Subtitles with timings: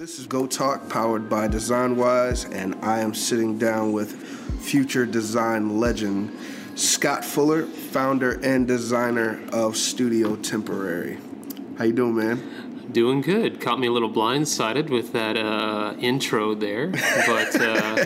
[0.00, 4.10] This is GOATtalk powered by DesignWise, and I am sitting down with
[4.62, 6.34] future design legend
[6.74, 11.18] Scott Fuller, founder and designer of Studio Temporary.
[11.76, 12.88] How you doing, man?
[12.90, 13.60] Doing good.
[13.60, 18.02] Caught me a little blindsided with that uh, intro there, but uh,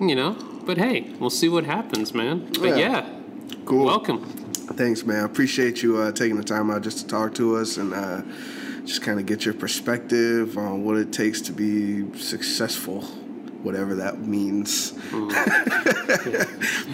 [0.00, 0.38] you know.
[0.64, 2.50] But hey, we'll see what happens, man.
[2.54, 3.04] But Yeah.
[3.04, 3.20] yeah,
[3.66, 3.84] Cool.
[3.84, 4.24] welcome.
[4.24, 5.20] Thanks, man.
[5.20, 8.22] I appreciate you uh, taking the time out just to talk to us and uh,
[8.84, 13.02] just kind of get your perspective on what it takes to be successful,
[13.62, 14.92] whatever that means.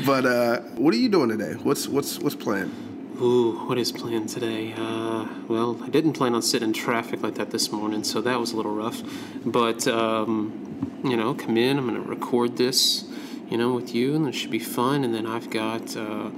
[0.07, 1.55] but uh, what are you doing today?
[1.55, 2.73] What's what's what's planned?
[3.21, 4.75] Ooh, what is planned today?
[4.77, 8.39] Uh, well, I didn't plan on sitting in traffic like that this morning, so that
[8.39, 9.03] was a little rough.
[9.45, 11.79] But um, you know, come in.
[11.79, 13.05] I'm gonna record this,
[13.49, 15.05] you know, with you, and it should be fun.
[15.05, 15.97] And then I've got.
[15.97, 16.31] Uh,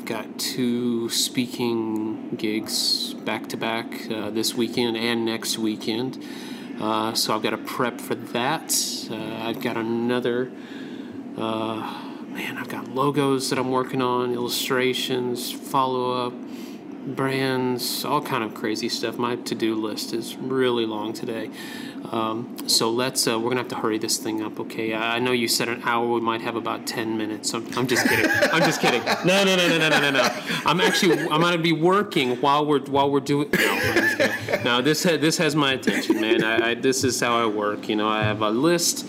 [0.00, 6.24] I've got two speaking gigs back to back uh, this weekend and next weekend.
[6.80, 8.74] Uh, so I've got to prep for that.
[9.10, 9.14] Uh,
[9.46, 10.50] I've got another.
[11.36, 16.32] Uh, man, I've got logos that I'm working on, illustrations, follow up,
[17.06, 19.18] brands, all kind of crazy stuff.
[19.18, 21.50] My to-do list is really long today.
[22.10, 23.26] Um, so let's.
[23.26, 24.94] Uh, we're gonna have to hurry this thing up, okay?
[24.94, 26.08] I, know you said an hour.
[26.08, 27.54] We might have about ten minutes.
[27.54, 28.28] I'm, I'm just kidding.
[28.52, 29.02] I'm just kidding.
[29.24, 30.28] No, no, no, no, no, no, no, no.
[30.64, 31.20] I'm actually.
[31.20, 33.50] I'm gonna be working while we're while we're doing.
[33.52, 36.42] No, no this ha- this has my attention, man.
[36.42, 37.88] I, I, this is how I work.
[37.88, 39.06] You know, I have a list.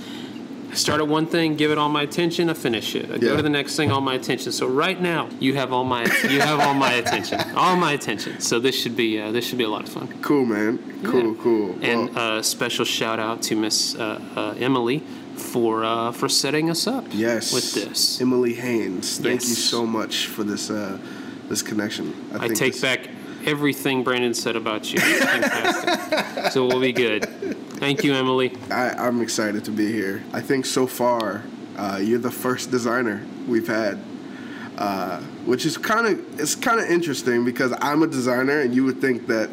[0.72, 3.10] I start at one thing, give it all my attention, I finish it.
[3.12, 3.20] I Yeah.
[3.20, 4.54] go to the next thing, all my attention.
[4.54, 8.40] So right now, you have all my you have all my attention, all my attention.
[8.40, 10.08] So this should be uh, this should be a lot of fun.
[10.22, 10.80] Cool, man.
[11.04, 11.44] Cool, Yeah.
[11.44, 11.76] cool.
[11.82, 15.04] And Well, uh, special shout out to Miss uh, uh, Emily
[15.36, 18.22] for uh, for setting us up yes, with this.
[18.22, 19.18] Emily Haines.
[19.18, 20.98] Thank you so much for this uh,
[21.50, 22.14] this connection.
[22.34, 23.10] I think take this- back
[23.44, 25.00] everything Brandon said about you.
[25.02, 26.52] Fantastic.
[26.54, 27.28] so we'll be good.
[27.82, 28.56] Thank you, Emily.
[28.69, 30.24] I, I'm excited to be here.
[30.34, 31.42] I think so far,
[31.78, 33.97] uh, you're the first designer we've had,
[34.78, 38.84] uh, which is kind of it's kind of interesting because I'm a designer, and you
[38.86, 39.50] would think that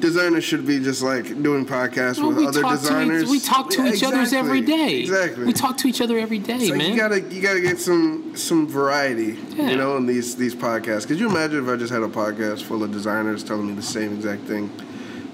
[0.00, 3.22] designers should be just like doing podcasts Well, with other designers.
[3.22, 5.00] each, we talk to Yeah, each other's every exactly.
[5.02, 5.44] Exactly.
[5.44, 6.90] We talk to each other every day, It's like man.
[6.90, 9.70] you gotta you gotta get some some variety, Yeah.
[9.70, 11.06] you know, in these these podcasts.
[11.06, 13.82] Could you imagine if I just had a podcast full of designers telling me the
[13.82, 14.68] same exact thing?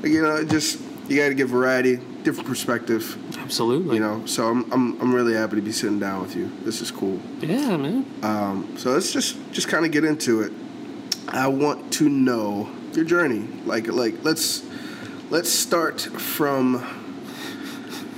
[0.02, 0.78] Like, you know, it just
[1.08, 3.16] you gotta get variety, different perspective.
[3.38, 3.96] Absolutely.
[3.96, 6.50] You know, so I'm, I'm, I'm really happy to be sitting down with you.
[6.64, 7.20] This is cool.
[7.40, 8.04] Yeah, man.
[8.22, 10.52] Um, so let's just just kind of get into it.
[11.28, 13.46] I want to know your journey.
[13.64, 14.64] Like like let's
[15.30, 16.84] let's start from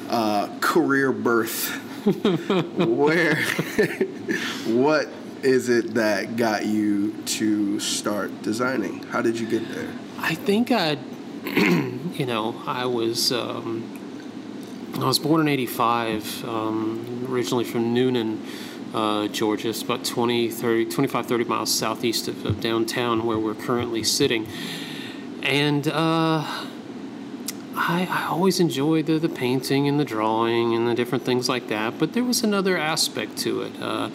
[0.09, 1.77] uh, career birth.
[2.77, 3.37] Where
[4.67, 5.09] what
[5.43, 9.03] is it that got you to start designing?
[9.05, 9.89] How did you get there?
[10.19, 10.99] I think I,
[11.45, 13.99] you know, I was um,
[14.95, 18.39] I was born in '85, um, originally from Newnan,
[18.95, 19.71] uh, Georgia.
[19.71, 24.47] It's about 20, 30, 25, 30 miles southeast of, of downtown where we're currently sitting.
[25.43, 26.45] And uh,
[27.75, 31.69] I, I always enjoyed the, the painting and the drawing and the different things like
[31.69, 33.73] that, but there was another aspect to it.
[33.81, 34.11] Uh,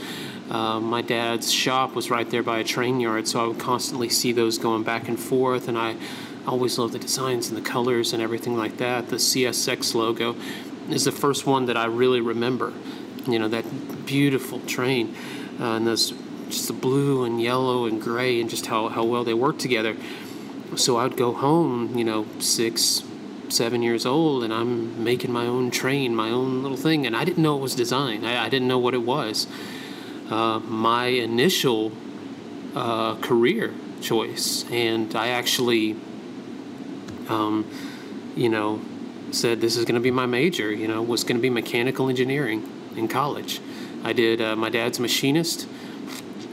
[0.49, 4.09] uh, my dad's shop was right there by a train yard, so I would constantly
[4.09, 5.95] see those going back and forth, and I
[6.47, 9.09] always love the designs and the colors and everything like that.
[9.09, 10.35] The CSX logo
[10.89, 12.73] is the first one that I really remember.
[13.27, 15.15] You know, that beautiful train,
[15.59, 16.13] uh, and those
[16.49, 19.95] just the blue and yellow and gray, and just how, how well they work together.
[20.75, 23.03] So I'd go home, you know, six,
[23.49, 27.23] seven years old, and I'm making my own train, my own little thing, and I
[27.23, 28.25] didn't know it was design.
[28.25, 29.47] I, I didn't know what it was.
[30.29, 31.91] Uh, my initial
[32.75, 35.95] uh, career choice, and I actually,
[37.29, 37.69] um,
[38.35, 38.81] you know,
[39.31, 40.71] said this is going to be my major.
[40.71, 43.61] You know, was going to be mechanical engineering in college.
[44.03, 44.41] I did.
[44.41, 45.67] Uh, my dad's machinist.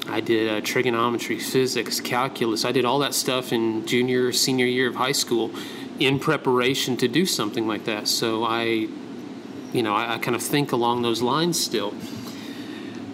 [0.08, 2.64] I did uh, trigonometry, physics, calculus.
[2.64, 5.50] I did all that stuff in junior, senior year of high school
[6.00, 8.08] in preparation to do something like that.
[8.08, 8.88] So I,
[9.72, 11.94] you know, I, I kind of think along those lines still.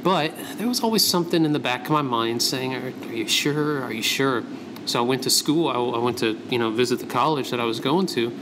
[0.03, 3.29] But there was always something in the back of my mind saying, "Are, are you
[3.29, 3.83] sure?
[3.83, 4.43] Are you sure?"
[4.89, 5.69] So I went to school.
[5.69, 8.33] I, I went to you know visit the college that I was going to,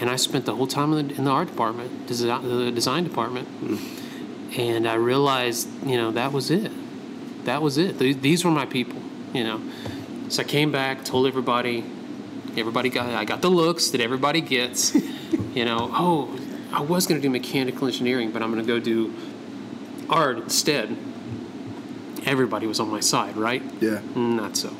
[0.00, 3.04] and I spent the whole time in the, in the art department, design, the design
[3.04, 3.46] department,
[4.58, 6.72] and I realized you know that was it.
[7.44, 7.98] That was it.
[8.00, 9.00] Th- These were my people.
[9.32, 9.60] You know.
[10.28, 11.84] So I came back, told everybody.
[12.56, 13.10] Everybody got.
[13.10, 14.94] I got the looks that everybody gets.
[15.54, 15.88] you know.
[15.92, 16.36] Oh,
[16.72, 19.14] I was going to do mechanical engineering, but I'm going to go do
[20.10, 20.96] art instead.
[22.26, 23.62] Everybody was on my side, right?
[23.80, 24.00] Yeah.
[24.16, 24.70] Not so.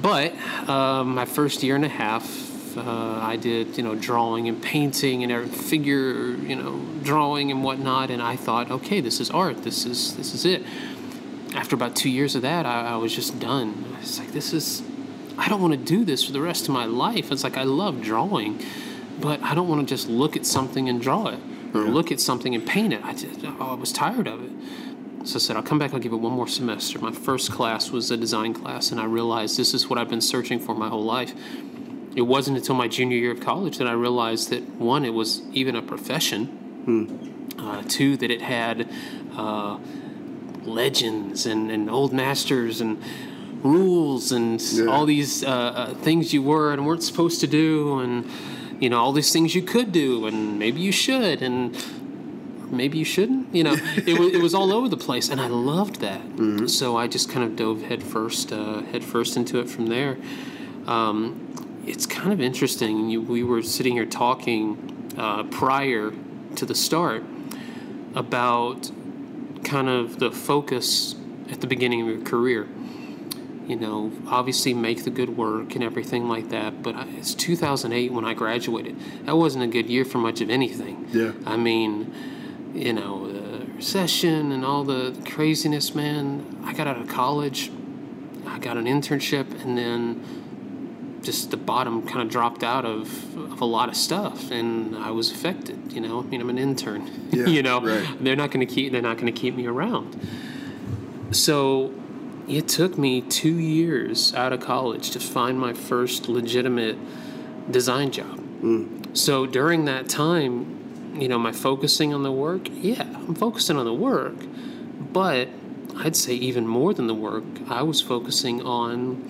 [0.00, 0.32] But
[0.68, 2.46] um, my first year and a half,
[2.76, 8.10] Uh, I did, you know, drawing and painting and figure, you know, drawing and whatnot.
[8.10, 9.56] And I thought, okay, this is art.
[9.62, 10.62] This is this is it.
[11.54, 13.68] After about two years of that, I, I was just done.
[13.96, 14.82] I was like, this is,
[15.44, 17.32] I don't want to do this for the rest of my life.
[17.32, 18.60] It's like I love drawing,
[19.20, 21.40] but I don't want to just look at something and draw it
[21.74, 21.94] or Yeah.
[21.98, 23.00] look at something and paint it.
[23.02, 24.52] I just, I was tired of it.
[25.24, 26.98] So I said, I'll come back, I'll give it one more semester.
[27.00, 30.20] My first class was a design class, and I realized this is what I've been
[30.22, 31.34] searching for my whole life.
[32.16, 35.42] It wasn't until my junior year of college that I realized that one, it was
[35.52, 38.88] even a profession, uh, two, that it had
[39.36, 39.78] uh,
[40.64, 43.02] legends and, and old masters and
[43.62, 44.86] rules and Yeah.
[44.86, 48.24] all these uh, uh, things you were and weren't supposed to do, and
[48.80, 51.76] you know all these things you could do, and maybe you should, and
[52.70, 53.54] maybe you shouldn't.
[53.54, 56.20] You know, it was it was all over the place, and I loved that.
[56.68, 60.16] So I just kind of dove headfirst uh, headfirst into it from there.
[60.86, 61.44] Um,
[61.86, 63.08] it's kind of interesting.
[63.08, 66.12] You, we were sitting here talking uh, prior
[66.56, 67.22] to the start
[68.14, 68.90] about
[69.64, 71.14] kind of the focus
[71.50, 72.66] at the beginning of your career.
[73.66, 76.82] You know, obviously make the good work and everything like that.
[76.82, 78.96] But I, it's 2008 when I graduated.
[79.26, 81.06] That wasn't a good year for much of anything.
[81.12, 81.32] Yeah.
[81.44, 82.12] I mean,
[82.78, 86.62] you know, the recession and all the craziness, man.
[86.64, 87.70] I got out of college,
[88.46, 93.60] I got an internship, and then just the bottom kind of dropped out of, of
[93.60, 95.92] a lot of stuff, and I was affected.
[95.92, 97.10] You know, I mean, I'm an intern.
[97.30, 98.24] Yeah, you know, right.
[98.24, 100.18] they're not going to keep they're not going to keep me around.
[101.30, 101.92] So
[102.48, 106.96] it took me two years out of college to find my first legitimate
[107.70, 108.38] design job.
[108.62, 109.14] Mm.
[109.14, 110.77] So during that time,
[111.20, 114.36] you know, my focusing on the work, yeah, I'm focusing on the work,
[115.12, 115.48] but
[115.96, 119.28] I'd say even more than the work, I was focusing on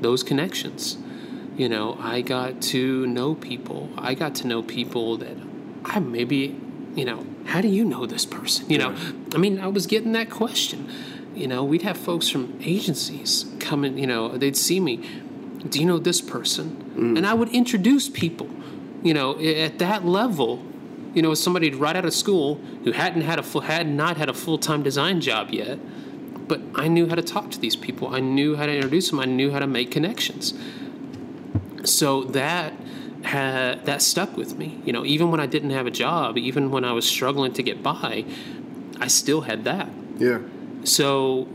[0.00, 0.96] those connections.
[1.56, 3.90] You know, I got to know people.
[3.96, 5.36] I got to know people that
[5.84, 6.58] I maybe,
[6.94, 8.68] you know, how do you know this person?
[8.68, 8.96] You know,
[9.34, 10.88] I mean, I was getting that question.
[11.34, 14.96] You know, we'd have folks from agencies come in, you know, they'd see me.
[15.68, 16.92] Do you know this person?
[16.96, 17.18] Mm.
[17.18, 18.48] And I would introduce people,
[19.02, 20.62] you know, at that level.
[21.16, 24.28] You know, somebody right out of school who hadn't had a full, had not had
[24.28, 25.78] a full time design job yet,
[26.46, 28.14] but I knew how to talk to these people.
[28.14, 29.20] I knew how to introduce them.
[29.20, 30.52] I knew how to make connections.
[31.84, 32.74] So that
[33.22, 34.78] had that stuck with me.
[34.84, 37.62] You know, even when I didn't have a job, even when I was struggling to
[37.62, 38.26] get by,
[39.00, 39.88] I still had that.
[40.18, 40.40] Yeah.
[40.84, 41.48] So,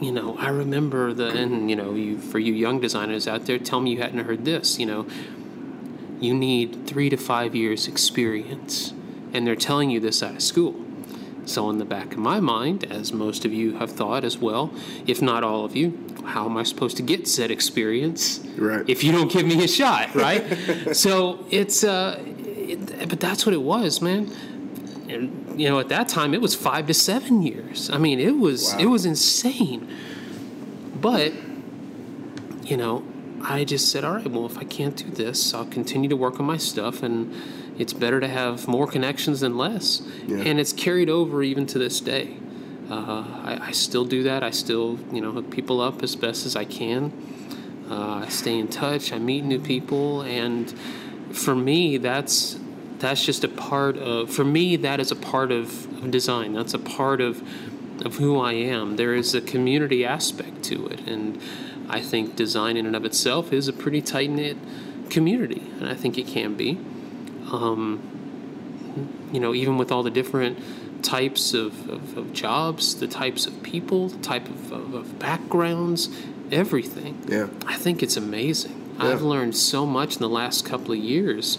[0.00, 3.58] you know, I remember the and you know, you for you young designers out there,
[3.58, 4.78] tell me you hadn't heard this.
[4.78, 5.06] You know,
[6.22, 8.92] you need three to five years experience,
[9.32, 10.74] and they're telling you this out of school.
[11.44, 14.72] So, in the back of my mind, as most of you have thought as well,
[15.06, 18.84] if not all of you, how am I supposed to get said experience Right.
[18.88, 20.94] if you don't give me a shot, right?
[20.94, 24.30] so it's, uh, it, but that's what it was, man.
[25.08, 27.90] And you know, at that time, it was five to seven years.
[27.90, 28.78] I mean, it was Wow.
[28.78, 29.88] it was insane.
[31.00, 31.32] But
[32.62, 33.02] you know,
[33.44, 36.38] I just said, all right, well, if I can't do this, I'll continue to work
[36.38, 37.34] on my stuff, and
[37.78, 40.02] it's better to have more connections than less.
[40.26, 40.38] Yeah.
[40.38, 42.36] And it's carried over even to this day.
[42.90, 44.42] Uh, I, I still do that.
[44.42, 47.12] I still, you know, hook people up as best as I can.
[47.90, 49.12] Uh, I stay in touch.
[49.12, 50.72] I meet new people, and
[51.32, 52.58] for me, that's
[52.98, 54.30] that's just a part of.
[54.30, 56.52] For me, that is a part of, of design.
[56.52, 57.42] That's a part of
[58.04, 58.96] of who I am.
[58.96, 61.40] There is a community aspect to it, and
[61.92, 64.56] I think design in and of itself is a pretty tight knit
[65.10, 66.78] community, and I think it can be.
[67.52, 68.08] Um,
[69.30, 70.58] you know, even with all the different
[71.02, 76.08] types of, of, of jobs, the types of people, the type of, of, of backgrounds,
[76.50, 77.22] everything.
[77.28, 77.48] Yeah.
[77.66, 78.94] I think it's amazing.
[78.98, 79.08] Yeah.
[79.08, 81.58] I've learned so much in the last couple of years.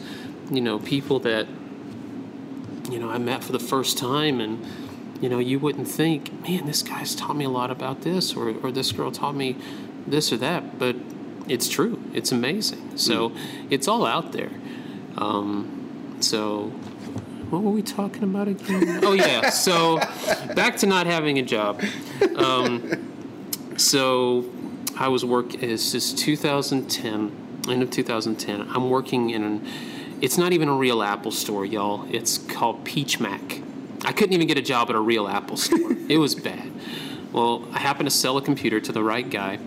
[0.51, 1.47] You know, people that
[2.89, 4.65] you know I met for the first time, and
[5.21, 8.49] you know you wouldn't think, man, this guy's taught me a lot about this, or
[8.61, 9.57] or this girl taught me
[10.07, 10.95] this or that, but
[11.47, 12.01] it's true.
[12.13, 12.97] It's amazing.
[12.97, 13.33] So
[13.69, 14.51] it's all out there.
[15.17, 16.71] Um, so
[17.49, 18.99] what were we talking about again?
[19.03, 19.49] oh yeah.
[19.49, 19.97] So
[20.55, 21.83] back to not having a job.
[22.35, 24.49] Um, so
[24.97, 25.55] I was work.
[25.55, 28.61] It's just 2010, end of 2010.
[28.69, 29.67] I'm working in an.
[30.21, 32.07] It's not even a real Apple store, y'all.
[32.09, 33.63] It's called PeachMac.
[34.05, 35.91] I couldn't even get a job at a real Apple store.
[36.09, 36.71] it was bad.
[37.31, 39.59] Well, I happened to sell a computer to the right guy.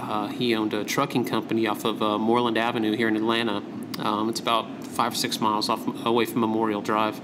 [0.00, 3.62] Uh, he owned a trucking company off of uh, Moreland Avenue here in Atlanta.
[3.98, 7.20] Um, it's about five or six miles off away from Memorial Drive.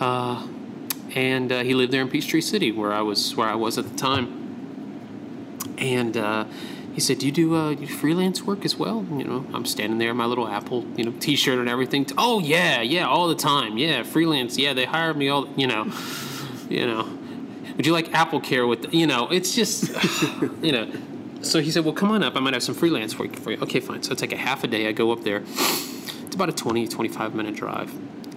[0.00, 0.46] Uh,
[1.14, 3.88] and uh, he lived there in Peachtree City, where I was where I was at
[3.90, 4.34] the time.
[5.78, 6.44] And uh,
[6.92, 9.98] he said, "Do you do uh, you freelance work as well?" You know, I'm standing
[9.98, 12.06] there in my little Apple, you know, T-shirt and everything.
[12.18, 13.78] Oh yeah, yeah, all the time.
[13.78, 14.58] Yeah, freelance.
[14.58, 15.48] Yeah, they hired me all.
[15.56, 15.92] You know,
[16.68, 17.18] you know.
[17.76, 18.92] Would you like AppleCare with?
[18.92, 19.88] You know, it's just,
[20.62, 20.90] you know.
[21.42, 22.36] So he said, "Well, come on up.
[22.36, 24.02] I might have some freelance work for you." Okay, fine.
[24.02, 24.88] So it's like a half a day.
[24.88, 25.42] I go up there.
[26.26, 27.92] It's about a 20, 25 minute drive.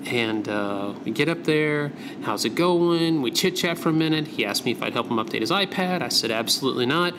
[0.07, 1.91] And uh, we get up there.
[2.23, 3.21] How's it going?
[3.21, 4.27] We chit chat for a minute.
[4.27, 6.01] He asked me if I'd help him update his iPad.
[6.01, 7.13] I said absolutely not.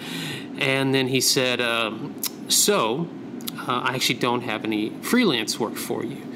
[0.59, 2.15] And then he said, um,
[2.49, 3.09] "So,
[3.57, 6.32] uh, I actually don't have any freelance work for you."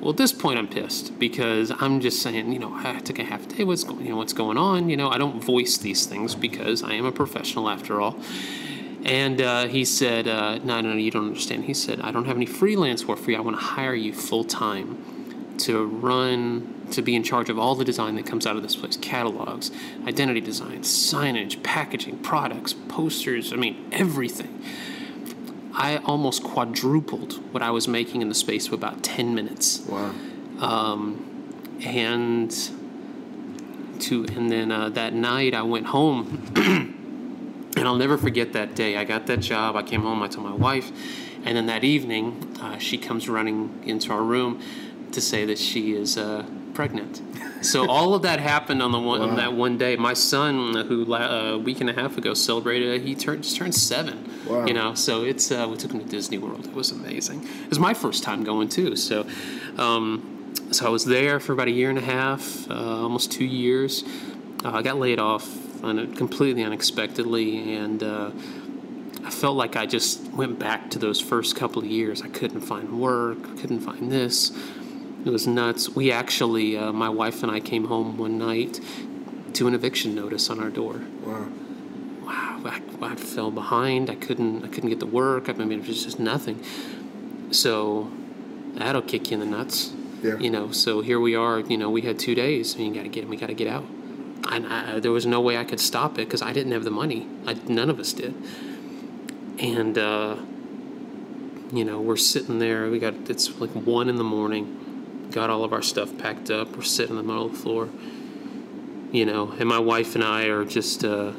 [0.00, 3.24] Well, at this point, I'm pissed because I'm just saying, you know, I took a
[3.24, 3.64] half day.
[3.64, 4.88] What's going, you know, what's going on?
[4.88, 8.18] You know, I don't voice these things because I am a professional after all.
[9.04, 11.64] And uh, he said, uh, no, no, no, you don't understand.
[11.64, 13.36] He said, I don't have any freelance work for you.
[13.36, 17.74] I want to hire you full time to run, to be in charge of all
[17.74, 19.70] the design that comes out of this place catalogs,
[20.06, 24.62] identity design, signage, packaging, products, posters, I mean, everything.
[25.72, 29.80] I almost quadrupled what I was making in the space of about 10 minutes.
[29.86, 30.14] Wow.
[31.84, 32.50] And
[34.00, 38.96] to and then uh, that night I went home and I'll never forget that day.
[38.96, 39.76] I got that job.
[39.76, 40.22] I came home.
[40.22, 40.90] I told my wife,
[41.44, 44.60] and then that evening, uh, she comes running into our room
[45.12, 47.22] to say that she is uh, pregnant.
[47.62, 49.96] So all of that happened on the one on that one day.
[49.96, 53.74] My son, who uh, a week and a half ago celebrated, he turned just turned
[53.74, 54.28] seven.
[54.46, 54.64] Wow.
[54.64, 56.66] You know, so it's uh, we took him to Disney World.
[56.66, 57.44] It was amazing.
[57.44, 58.96] It was my first time going too.
[58.96, 59.26] So.
[59.76, 60.36] Um,
[60.72, 64.04] so I was there for about a year and a half, uh, almost two years.
[64.64, 65.48] Uh, I got laid off
[65.84, 68.30] un- completely unexpectedly, and uh,
[69.24, 72.22] I felt like I just went back to those first couple of years.
[72.22, 74.52] I couldn't find work, couldn't find this.
[75.24, 75.88] It was nuts.
[75.90, 78.80] We actually, uh, my wife and I came home one night
[79.54, 81.00] to an eviction notice on our door.
[81.24, 81.48] Wow.
[82.22, 84.08] Wow, I, I fell behind.
[84.08, 85.48] I couldn't, I couldn't get to work.
[85.48, 86.64] I mean, it was just nothing.
[87.50, 88.10] So
[88.74, 89.92] that'll kick you in the nuts.
[90.22, 90.38] Yeah.
[90.38, 91.60] You know, so here we are.
[91.60, 92.74] You know, we had two days.
[92.74, 93.84] I mean, you got to get, we got to get out.
[94.50, 96.90] And I, there was no way I could stop it because I didn't have the
[96.90, 97.26] money.
[97.46, 98.34] I, none of us did.
[99.58, 100.36] And uh,
[101.72, 102.90] you know, we're sitting there.
[102.90, 104.76] We got it's like one in the morning.
[105.30, 106.76] Got all of our stuff packed up.
[106.76, 107.88] We're sitting in the middle of the floor.
[109.12, 111.32] You know, and my wife and I are just, uh,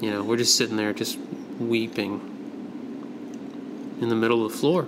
[0.00, 1.18] you know, we're just sitting there, just
[1.58, 2.20] weeping
[4.00, 4.86] in the middle of the floor.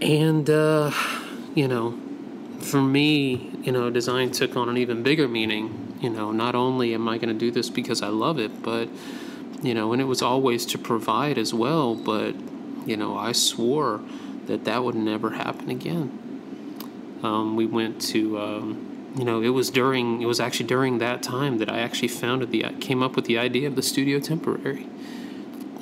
[0.00, 0.90] And, uh,
[1.54, 1.98] you know,
[2.60, 5.96] for me, you know, design took on an even bigger meaning.
[6.00, 8.88] You know, not only am I going to do this because I love it, but,
[9.62, 12.34] you know, and it was always to provide as well, but,
[12.86, 14.00] you know, I swore
[14.48, 16.10] that that would never happen again.
[17.22, 21.22] Um, we went to, um, you know, it was during, it was actually during that
[21.22, 24.86] time that I actually founded the, came up with the idea of the Studio Temporary.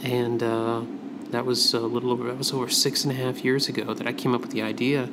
[0.02, 0.82] And, uh,
[1.30, 4.06] that was a little over that was over six and a half years ago that
[4.06, 5.08] I came up with the idea.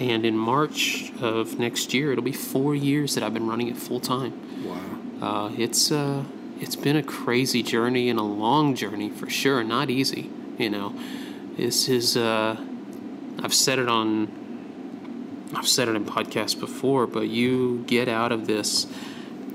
[0.00, 3.76] And in March of next year, it'll be four years that I've been running it
[3.76, 4.32] full time.
[4.66, 5.46] Wow.
[5.46, 6.24] Uh, it's uh,
[6.60, 9.62] it's been a crazy journey and a long journey for sure.
[9.62, 10.94] Not easy, you know.
[11.56, 12.56] This is uh,
[13.42, 14.40] I've said it on
[15.54, 18.86] I've said it in podcasts before, but you get out of this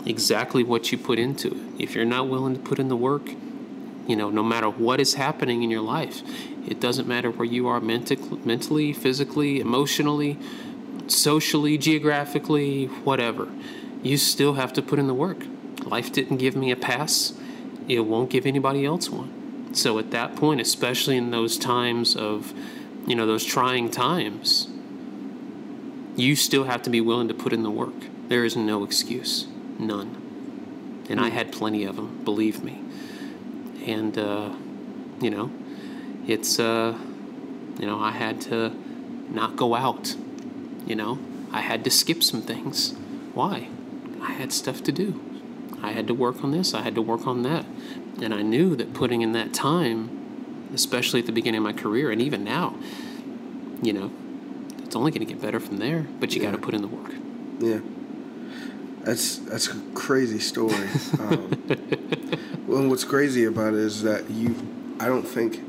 [0.06, 1.82] exactly what you put into it.
[1.82, 3.32] If you're not willing to put in the work,
[4.08, 6.22] you know, no matter what is happening in your life,
[6.68, 10.38] it doesn't matter where you are mentally, physically, emotionally,
[11.08, 13.48] socially, geographically, whatever.
[14.04, 15.40] You still have to put in the work.
[15.84, 17.34] Life didn't give me a pass,
[17.88, 19.37] it won't give anybody else one.
[19.78, 22.54] So at that point, especially in those times of,
[23.06, 24.68] you know, those trying times,
[26.16, 27.94] you still have to be willing to put in the work.
[28.28, 31.06] There is no excuse, none.
[31.10, 32.82] And I had plenty of them, believe me
[33.88, 34.50] and uh,
[35.20, 35.50] you know,
[36.28, 36.96] it's uh,
[37.80, 38.72] you know, I had to
[39.30, 40.16] not go out.
[40.86, 41.20] You know,
[41.52, 42.94] I had to skip some things.
[43.34, 43.70] Why?
[44.22, 45.20] I had stuff to do.
[45.82, 46.74] I had to work on this.
[46.74, 47.66] I had to work on that,
[48.22, 52.12] and I knew that putting in that time, especially at the beginning of my career,
[52.12, 52.76] and even now,
[53.82, 54.12] you know,
[54.84, 56.08] it's only going to get better from there.
[56.20, 57.14] But you got to put in the work.
[57.60, 57.80] Yeah.
[59.04, 60.88] That's that's a crazy story.
[61.20, 61.50] Um,
[62.68, 64.56] well, what's crazy about it is that you,
[65.00, 65.62] I don't think,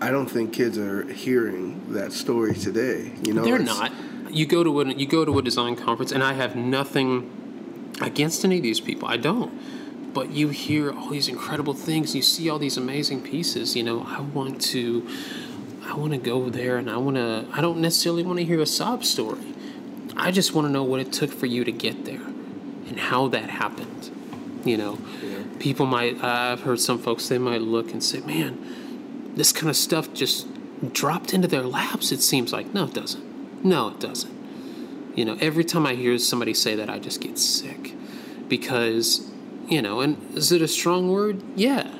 [0.00, 3.12] I don't think kids are hearing that story today.
[3.24, 3.92] You know, They're not.
[4.30, 8.44] You go to a you go to a design conference, and I have nothing against
[8.44, 9.08] any of these people.
[9.08, 9.52] I don't.
[10.12, 12.14] But you hear all these incredible things.
[12.16, 13.76] You see all these amazing pieces.
[13.76, 15.06] You know, I want to,
[15.84, 17.46] I want to go there, and I want to.
[17.52, 19.54] I don't necessarily want to hear a sob story.
[20.16, 22.22] I just want to know what it took for you to get there,
[22.88, 24.10] and how that happened.
[24.64, 25.38] You know, Yeah.
[25.58, 26.22] people might.
[26.22, 28.58] I've heard some folks they might look and say, "Man,
[29.36, 30.46] this kind of stuff just
[30.92, 33.64] dropped into their laps." It seems like no, it doesn't.
[33.64, 34.34] No, it doesn't.
[35.14, 37.94] You know, every time I hear somebody say that, I just get sick
[38.48, 39.29] because,
[39.70, 41.40] you know, and is it a strong word?
[41.56, 41.90] Yeah,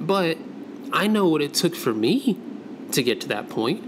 [0.00, 0.38] but
[0.92, 2.38] I know what it took for me
[2.92, 3.84] to get to that point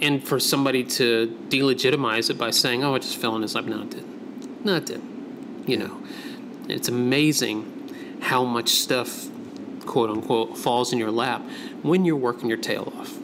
[0.00, 3.66] and for somebody to delegitimize it by saying, "Oh, it just fell in his lap."
[3.66, 4.64] No, it didn't.
[4.64, 5.68] No, it didn't.
[5.68, 5.98] You know,
[6.68, 9.28] it's amazing how much stuff,
[9.84, 11.42] quote unquote, falls in your lap
[11.82, 13.18] when you're working your tail off.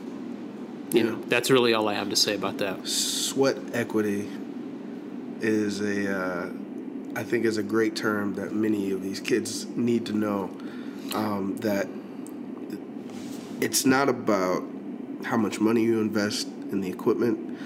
[0.93, 1.11] You Yeah.
[1.11, 2.87] know, that's really all I have to say about that.
[2.89, 4.29] Sweat equity
[5.41, 6.47] is a, uh,
[7.19, 10.51] I think, is a great term that many of these kids need to know.
[11.15, 11.89] Um, that
[13.61, 14.63] it's not about
[15.25, 17.59] how much money you invest in the equipment.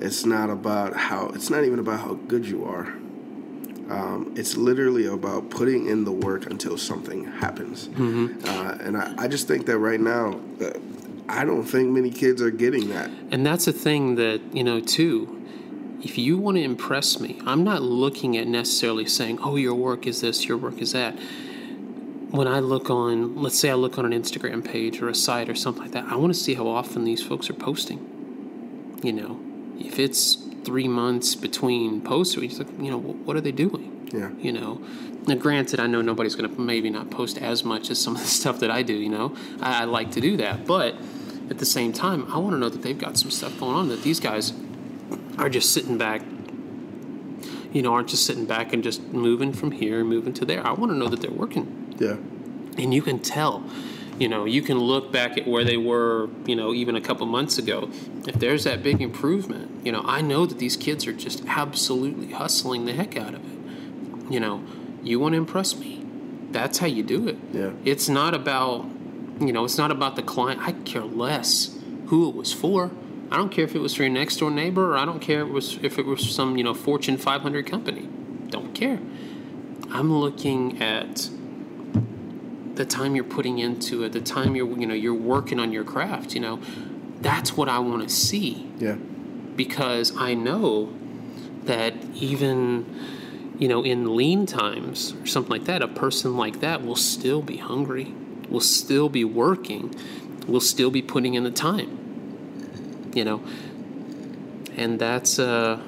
[0.00, 1.30] It's not about how.
[1.30, 2.86] It's not even about how good you are.
[3.90, 7.88] Um, it's literally about putting in the work until something happens.
[8.46, 10.70] Uh, and I, I just think that right now, uh,
[11.28, 13.10] I don't think many kids are getting that.
[13.32, 15.37] And that's a thing that, you know, too.
[16.02, 20.06] If you want to impress me, I'm not looking at necessarily saying, oh, your work
[20.06, 21.18] is this, your work is that.
[22.30, 25.48] When I look on, let's say I look on an Instagram page or a site
[25.48, 28.98] or something like that, I want to see how often these folks are posting.
[29.02, 29.40] You know,
[29.78, 34.10] if it's three months between posts, like, you know, what are they doing?
[34.12, 34.30] Yeah.
[34.38, 34.82] You know,
[35.26, 38.22] now granted, I know nobody's going to maybe not post as much as some of
[38.22, 38.94] the stuff that I do.
[38.94, 40.94] You know, I, I like to do that, but
[41.50, 43.88] at the same time, I want to know that they've got some stuff going on.
[43.88, 44.52] That these guys
[45.38, 46.22] are just sitting back.
[47.72, 50.66] You know, aren't just sitting back and just moving from here, moving to there.
[50.66, 52.16] I want to know that they're working, Yeah.
[52.82, 53.62] and you can tell.
[54.18, 56.28] You know, you can look back at where they were.
[56.46, 57.90] You know, even a couple months ago.
[58.26, 62.32] If there's that big improvement, you know, I know that these kids are just absolutely
[62.32, 64.32] hustling the heck out of it.
[64.32, 64.62] You know,
[65.02, 66.04] you want to impress me.
[66.50, 67.36] That's how you do it.
[67.52, 67.70] Yeah.
[67.84, 68.86] It's not about,
[69.40, 70.60] you know, it's not about the client.
[70.62, 72.90] I care less who it was for.
[73.30, 75.42] I don't care if it was for your next door neighbor, or I don't care
[75.42, 78.08] if it was if it was some you know Fortune 500 company.
[78.48, 78.98] Don't care.
[79.90, 81.28] I'm looking at
[82.74, 85.84] the time you're putting into it, the time you're you know you're working on your
[85.84, 86.34] craft.
[86.34, 86.60] You know,
[87.20, 88.96] that's what I want to see Yeah.
[89.56, 90.92] because I know
[91.64, 92.86] that even
[93.58, 97.42] you know in lean times or something like that, a person like that will still
[97.42, 98.14] be hungry,
[98.48, 99.94] will still be working,
[100.46, 101.98] will still be putting in the time.
[103.18, 103.42] You know,
[104.76, 105.82] and that's uh,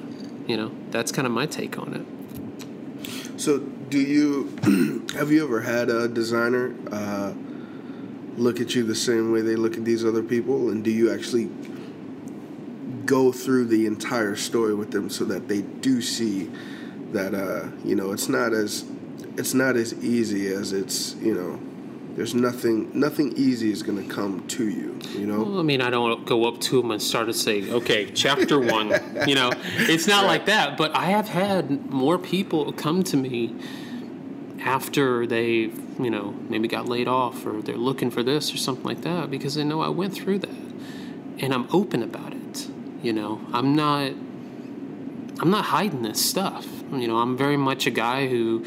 [0.47, 3.39] you know that's kind of my take on it.
[3.39, 7.31] So, do you have you ever had a designer uh,
[8.35, 11.09] look at you the same way they look at these other people, and do you
[11.09, 11.49] actually
[13.05, 16.51] go through the entire story with them so that they do see
[17.13, 18.83] that uh, you know it's not as
[19.37, 21.57] it's not as easy as it's you know
[22.15, 25.81] there's nothing nothing easy is going to come to you you know Well, I mean,
[25.81, 28.89] I don't go up to them and start to say, okay, chapter one.
[29.27, 30.77] you know, it's not like that.
[30.77, 33.55] But I have had more people come to me
[34.61, 38.85] after they, you know, maybe got laid off or they're looking for this or something
[38.85, 40.49] like that because they know I went through that.
[41.39, 42.67] And I'm open about it.
[43.01, 44.11] You know, I'm not.
[45.39, 46.67] I'm not hiding this stuff.
[46.91, 48.63] You know, I'm very much a guy who,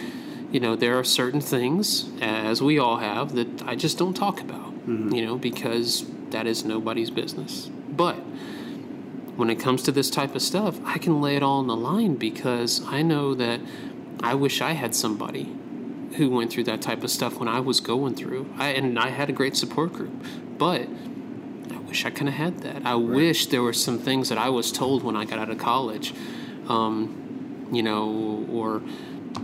[0.54, 4.40] you know, there are certain things, as we all have, that I just don't talk
[4.40, 4.72] about,
[5.12, 7.68] you know, because that is nobody's business.
[7.90, 8.14] But
[9.34, 11.74] when it comes to this type of stuff, I can lay it all on the
[11.74, 13.58] line because I know that
[14.22, 15.52] I wish I had somebody
[16.18, 18.54] who went through that type of stuff when I was going through.
[18.56, 20.24] I, and I had a great support group,
[20.56, 20.82] but
[21.72, 22.86] I wish I kind of had that.
[22.86, 25.58] I wish there were some things that I was told when I got out of
[25.58, 26.14] college,
[26.68, 28.82] um, you know, or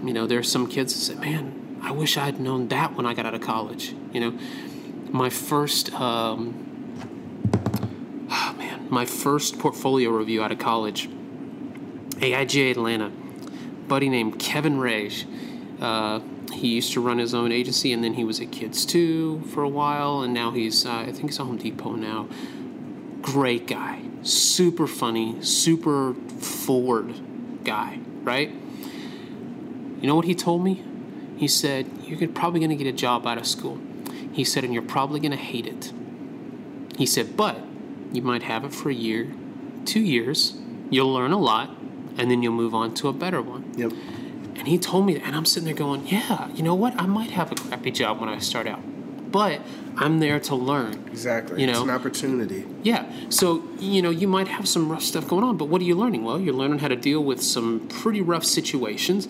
[0.04, 3.06] you know, there's some kids that say, "Man, I wish I had known that when
[3.06, 4.38] I got out of college." You know,
[5.10, 6.66] my first, um,
[8.30, 11.08] oh man, my first portfolio review out of college,
[12.16, 13.10] AIGA Atlanta,
[13.88, 15.26] buddy named Kevin Rage.
[15.80, 16.20] Uh,
[16.52, 19.62] he used to run his own agency, and then he was at Kids II for
[19.62, 22.28] a while, and now he's, uh, I think he's at Home Depot now.
[23.22, 27.14] Great guy, super funny, super forward
[27.64, 28.52] guy, right?
[30.00, 30.84] You know what he told me?
[31.36, 33.78] He said, You're probably going to get a job out of school.
[34.32, 35.92] He said, And you're probably going to hate it.
[36.96, 37.58] He said, But
[38.12, 39.32] you might have it for a year,
[39.84, 40.56] two years,
[40.90, 41.70] you'll learn a lot,
[42.18, 43.72] and then you'll move on to a better one.
[43.76, 43.92] yep
[44.56, 46.94] And he told me that, and I'm sitting there going, Yeah, you know what?
[47.00, 48.80] I might have a crappy job when I start out,
[49.30, 49.60] but
[49.96, 51.04] I'm there to learn.
[51.08, 53.10] exactly You know, it's an opportunity Yeah.
[53.28, 55.94] So, you know, you might have some rough stuff going on, but what are you
[55.94, 56.24] learning?
[56.24, 59.28] Well, you're learning how to deal with some pretty rough situations,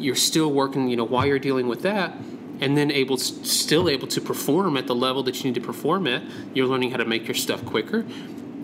[0.00, 2.16] you're still working, you know, while you're dealing with that,
[2.60, 6.06] and then able still able to perform at the level that you need to perform
[6.06, 6.22] at.
[6.54, 8.04] You're learning how to make your stuff quicker.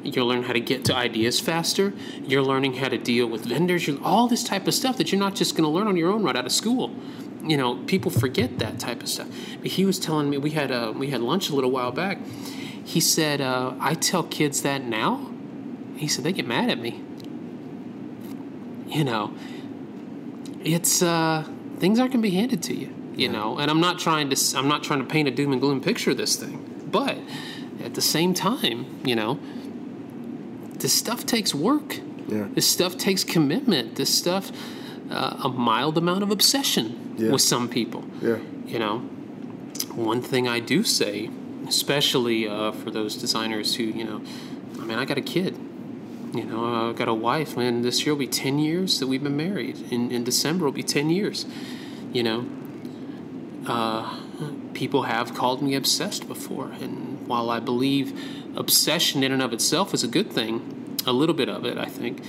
[0.04, 1.92] You're learning how to get to ideas faster.
[2.22, 3.86] You're learning how to deal with vendors.
[3.86, 6.12] You're, all this type of stuff that you're not just going to learn on your
[6.12, 6.94] own right out of school.
[7.42, 9.28] You know, people forget that type of stuff.
[9.60, 12.18] But he was telling me we had uh, we had lunch a little while back.
[12.84, 15.30] He said, uh, "I tell kids that now."
[15.96, 17.02] He said they get mad at me.
[18.86, 19.34] You know,
[20.66, 21.44] it's uh,
[21.78, 22.92] things aren't going to be handed to you.
[23.14, 25.60] You know, and I'm not trying to I'm not trying to paint a doom and
[25.60, 26.58] gloom picture of this thing,
[26.90, 27.16] but
[27.82, 29.38] at the same time, you know,
[30.78, 31.98] this stuff takes work.
[32.28, 32.48] Yeah.
[32.54, 33.94] This stuff takes commitment.
[33.96, 34.50] This stuff,
[35.10, 37.30] uh, a mild amount of obsession Yeah.
[37.32, 38.04] with some people.
[38.20, 38.36] Yeah.
[38.66, 38.98] You know,
[39.94, 41.30] one thing I do say,
[41.66, 44.20] especially uh, for those designers who, you know,
[44.80, 45.56] I mean, I got a kid.
[46.34, 47.82] You know, I've got a wife, man.
[47.82, 49.92] This year will be 10 years that we've been married.
[49.92, 51.46] In, in December will be 10 years.
[52.12, 52.46] You know,
[53.66, 54.20] uh,
[54.74, 56.72] people have called me obsessed before.
[56.80, 58.18] And while I believe
[58.56, 61.86] obsession in and of itself is a good thing, a little bit of it, I
[61.86, 62.22] think,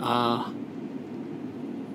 [0.00, 0.50] uh,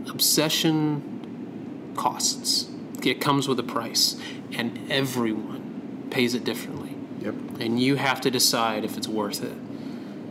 [0.10, 2.70] obsession costs.
[3.04, 4.20] It comes with a price,
[4.54, 6.96] and everyone pays it differently.
[7.22, 7.36] Yep.
[7.60, 9.58] And you have to decide if it's worth it.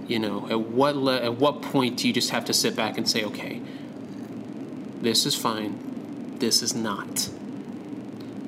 [0.06, 2.96] You know, at what le- at what point do you just have to sit back
[2.96, 3.60] and say, okay,
[5.00, 7.28] this is fine, this is not.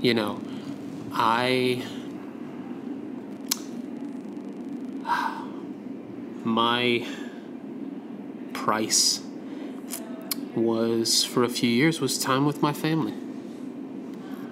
[0.01, 0.40] You know,
[1.12, 1.83] I
[6.44, 7.07] my
[8.53, 9.21] price
[10.55, 13.14] was for a few years was time with my family.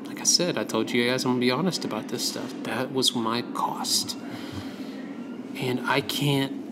[0.07, 2.53] Like I said, I told you guys I'm gonna be honest about this stuff.
[2.65, 4.17] That was my cost.
[5.57, 6.66] And I can't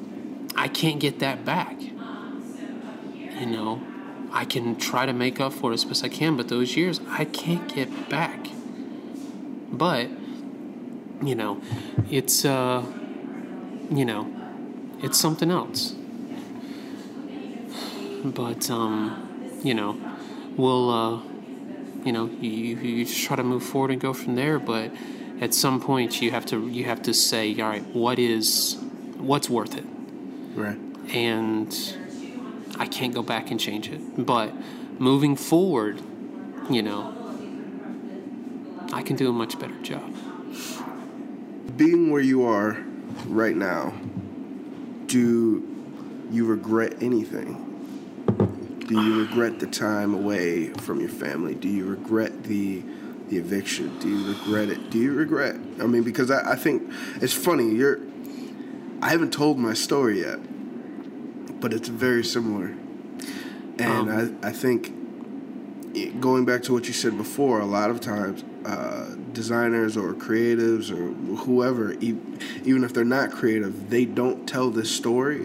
[0.65, 1.79] I can't get that back.
[1.79, 3.83] You know,
[4.33, 7.03] I can try to make up for it as best I can, but those years
[7.07, 8.47] I can't get back.
[9.71, 10.09] But
[11.23, 11.61] you know,
[12.11, 12.83] it's uh
[13.91, 14.27] you know,
[15.03, 15.95] it's something else.
[18.25, 20.01] But um, you know,
[20.57, 21.21] we'll uh,
[22.07, 24.59] you know, you, you just try to move forward and go from there.
[24.59, 24.93] But
[25.43, 28.79] at some point, you have to you have to say, all right, what is
[29.19, 29.85] what's worth it,
[30.55, 30.79] Right.
[31.13, 31.97] and
[32.79, 34.25] I can't go back and change it.
[34.25, 34.53] But
[35.01, 36.01] moving forward,
[36.71, 37.13] you know,
[38.93, 40.15] I can do a much better job.
[41.77, 42.79] Being where you are
[43.27, 43.95] right now,
[45.07, 45.63] do
[46.31, 47.71] you regret anything?
[48.87, 51.55] Do you regret the time away from your family?
[51.55, 52.83] Do you regret the
[53.29, 53.99] the eviction?
[54.01, 54.91] Do you regret it?
[54.91, 55.57] Do you regret?
[55.81, 57.75] I mean, because I, I think it's funny.
[57.75, 57.99] You're.
[59.05, 60.39] I haven't told my story yet,
[61.61, 62.69] but it's very similar,
[63.79, 64.37] and Um.
[64.43, 64.81] I I think
[65.95, 70.15] it- going back to what you said before, a lot of times uh, designers or
[70.15, 71.05] creatives or
[71.45, 72.17] whoever, e-
[72.65, 75.43] even if they're not creative, they don't tell this story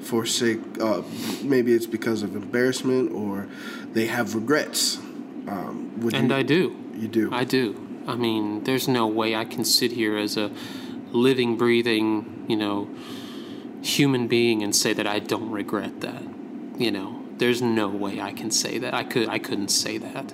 [0.00, 0.60] for sake.
[0.80, 1.02] Uh,
[1.44, 3.46] maybe it's because of embarrassment or
[3.92, 4.96] they have regrets.
[5.46, 6.62] Um, And you, I do.
[7.02, 7.28] you do.
[7.30, 7.64] I do.
[8.08, 10.50] I mean, there's no way I can sit here as a
[11.12, 12.88] living, breathing, you know,
[13.82, 16.22] human being and say that I don't regret that.
[16.78, 18.94] You know, there's no way I can say that.
[18.94, 19.28] I could.
[19.28, 20.32] I couldn't say that.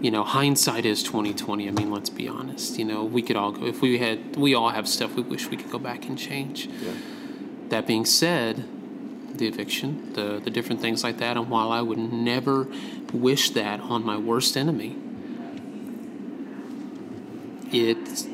[0.00, 1.68] You know, hindsight is twenty twenty.
[1.68, 2.78] I mean, let's be honest.
[2.78, 4.36] You know, we could all go if we had.
[4.36, 6.66] We all have stuff we wish we could go back and change.
[6.66, 6.92] Yeah.
[7.68, 8.64] That being said,
[9.34, 12.68] the eviction, the the different things like that, and while I would never
[13.12, 14.96] wish that on my worst enemy,
[17.72, 18.26] it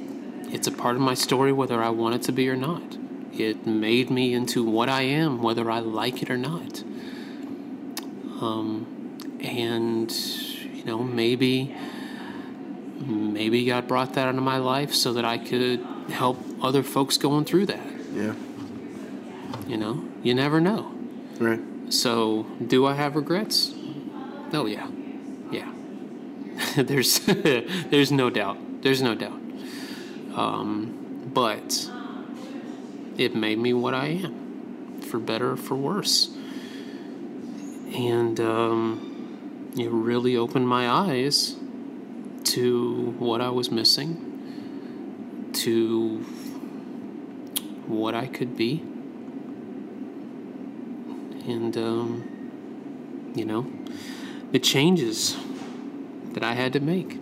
[0.53, 2.97] it's a part of my story whether I want it to be or not.
[3.33, 6.83] It made me into what I am, whether I like it or not.
[8.41, 11.75] Um, and you know, maybe
[13.05, 15.81] maybe God brought that into my life so that I could
[16.11, 17.87] help other folks going through that.
[18.13, 18.35] yeah.
[19.67, 20.93] You know, you never know.
[21.39, 21.61] Right.
[21.89, 23.75] So, do I have regrets?
[24.53, 24.89] Oh yeah,
[25.51, 25.73] yeah.
[26.77, 27.19] there's
[27.91, 28.83] there's no doubt.
[28.83, 29.41] There's no doubt.
[30.37, 31.91] Um, but
[33.17, 36.29] it made me what I am, for better or for worse.
[37.95, 41.57] And um, it really opened my eyes
[42.45, 46.19] to what I was missing, to
[47.87, 48.85] what I could be
[51.47, 53.71] and um, you know
[54.51, 55.37] the changes
[56.33, 57.19] that I had to make.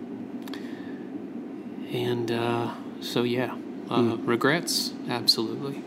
[1.93, 3.55] And uh, so yeah,
[3.89, 5.77] uh, regrets absolutely,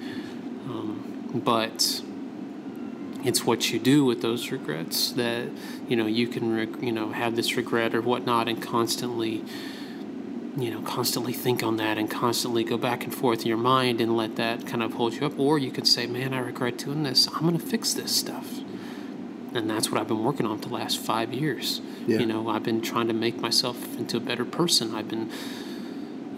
[0.66, 2.02] um, but
[3.24, 5.48] it's what you do with those regrets that
[5.88, 9.44] you know you can reg- you know have this regret or whatnot and constantly
[10.56, 14.00] you know constantly think on that and constantly go back and forth in your mind
[14.00, 15.38] and let that kind of hold you up.
[15.38, 17.28] Or you could say man i regret doing this.
[17.28, 18.60] I'm going to fix this stuff.
[19.54, 21.80] And that's what i've been working on for the last five years.
[22.06, 22.20] Yeah.
[22.20, 24.94] you know i've been trying to make myself into a better person.
[24.94, 25.30] I've been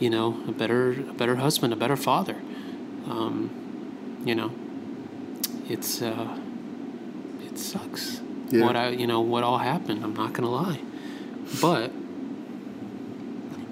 [0.00, 2.36] you know a better a better husband a better father.
[3.06, 3.50] Um,
[4.24, 4.50] you know
[5.68, 6.36] it's uh
[7.44, 8.20] it sucks.
[8.50, 8.64] Yeah.
[8.64, 10.80] what i you know what all happened i'm not gonna lie.
[11.60, 11.92] But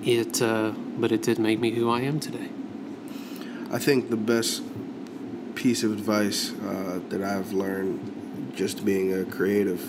[0.04, 2.48] it uh but it did make me who i am today.
[3.70, 4.62] I think the best
[5.54, 9.82] piece of advice uh, that I've learned just being a creative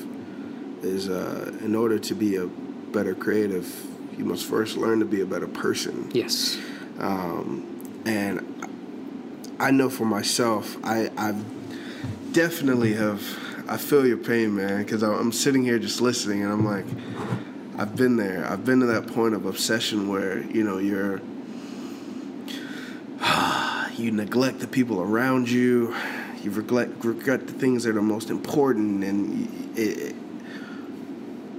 [0.84, 3.68] is uh, in order to be a better creative,
[4.20, 6.12] you must first learn to be a better person.
[6.14, 6.60] yes
[7.00, 8.46] um, And
[9.60, 11.44] I know for myself, I I've
[12.34, 13.22] definitely have.
[13.68, 16.86] I feel your pain, man, because I'm sitting here just listening, and I'm like,
[17.78, 18.46] I've been there.
[18.50, 21.22] I've been to that point of obsession where you know you're
[23.96, 25.96] you neglect the people around you.
[26.42, 30.16] You regret regret the things that are most important, and it,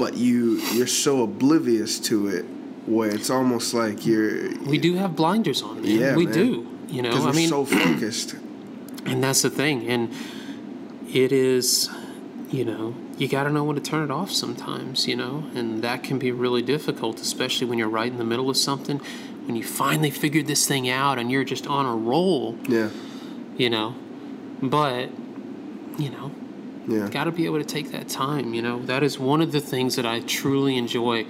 [0.02, 0.36] but you
[0.74, 2.44] you're so oblivious to it
[2.86, 4.34] where it's almost like you're
[4.74, 5.84] we do have blinders on man.
[5.84, 6.34] Yeah, we man.
[6.34, 6.46] do
[6.88, 8.34] you know i mean so focused.
[9.06, 9.88] And that's the thing.
[9.88, 10.12] And
[11.12, 11.90] it is,
[12.50, 15.82] you know, you got to know when to turn it off sometimes, you know, and
[15.82, 19.00] that can be really difficult, especially when you're right in the middle of something.
[19.46, 22.90] When you finally figured this thing out and you're just on a roll, Yeah,
[23.56, 23.94] you know.
[24.62, 25.08] But,
[25.98, 26.30] you know,
[26.88, 27.08] yeah.
[27.08, 28.80] got to be able to take that time, you know.
[28.82, 31.26] That is one of the things that I truly enjoy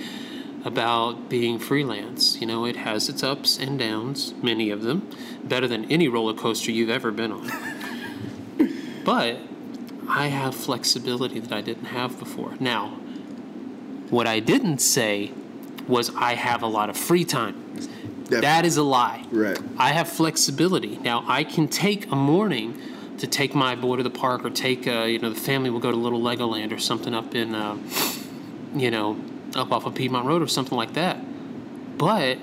[0.64, 2.40] about being freelance.
[2.40, 5.10] You know, it has its ups and downs, many of them,
[5.44, 7.50] better than any roller coaster you've ever been on.
[9.04, 9.38] but
[10.08, 12.56] I have flexibility that I didn't have before.
[12.60, 12.88] Now,
[14.10, 15.32] what I didn't say
[15.86, 17.54] was I have a lot of free time.
[17.74, 18.40] Definitely.
[18.40, 19.24] That is a lie.
[19.30, 19.58] Right.
[19.76, 20.98] I have flexibility.
[20.98, 22.80] Now I can take a morning
[23.20, 25.80] to take my boy to the park or take uh, you know the family will
[25.80, 27.76] go to Little Legoland or something up in uh,
[28.74, 29.18] you know
[29.54, 31.18] up off of Piedmont Road or something like that.
[31.98, 32.38] But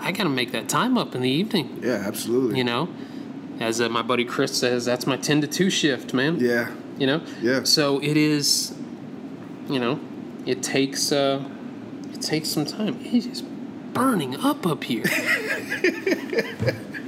[0.00, 1.80] I got to make that time up in the evening.
[1.82, 2.58] Yeah, absolutely.
[2.58, 2.88] You know,
[3.60, 6.38] as uh, my buddy Chris says, that's my ten to two shift, man.
[6.40, 7.22] Yeah, You know.
[7.40, 7.64] Yeah.
[7.64, 8.74] So it is.
[9.68, 9.98] You know,
[10.44, 11.42] it takes uh,
[12.12, 13.00] it takes some time.
[13.00, 15.04] It is burning up up here.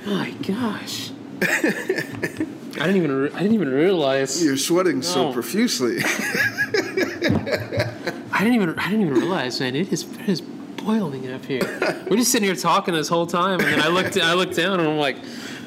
[0.06, 1.10] My gosh.
[2.80, 5.98] I didn't even re- I didn't even realize you're sweating so profusely.
[8.32, 11.62] I didn't even I didn't even realize man it is it is boiling up here.
[12.08, 14.78] We're just sitting here talking this whole time and then I looked I looked down
[14.78, 15.16] and I'm like,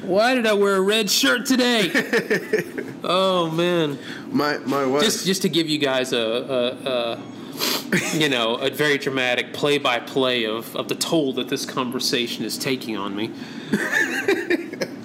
[0.02, 1.90] why did I wear a red shirt today?
[3.04, 3.98] oh man.
[4.30, 5.02] my my wife.
[5.02, 9.78] just just to give you guys a, a, a you know a very dramatic play
[9.78, 13.30] by play of of the toll that this conversation is taking on me.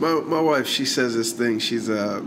[0.00, 0.66] my my wife.
[0.66, 1.58] She says this thing.
[1.58, 2.24] She's a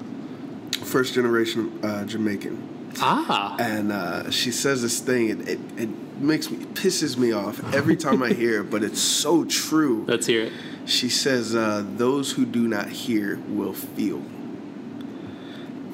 [0.83, 2.93] first generation uh, Jamaican.
[2.99, 5.29] Ah, and uh, she says this thing.
[5.29, 8.99] It, it, it makes me pisses me off every time I hear it, but it's
[9.01, 10.03] so true.
[10.07, 10.53] let's hear it.
[10.85, 14.23] She says, uh, "Those who do not hear will feel,"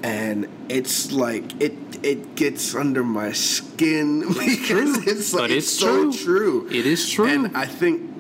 [0.04, 6.12] and it's like it it gets under my skin because it's like But it's so
[6.12, 6.66] true.
[6.66, 6.68] true.
[6.72, 7.26] It is true.
[7.28, 8.13] and I think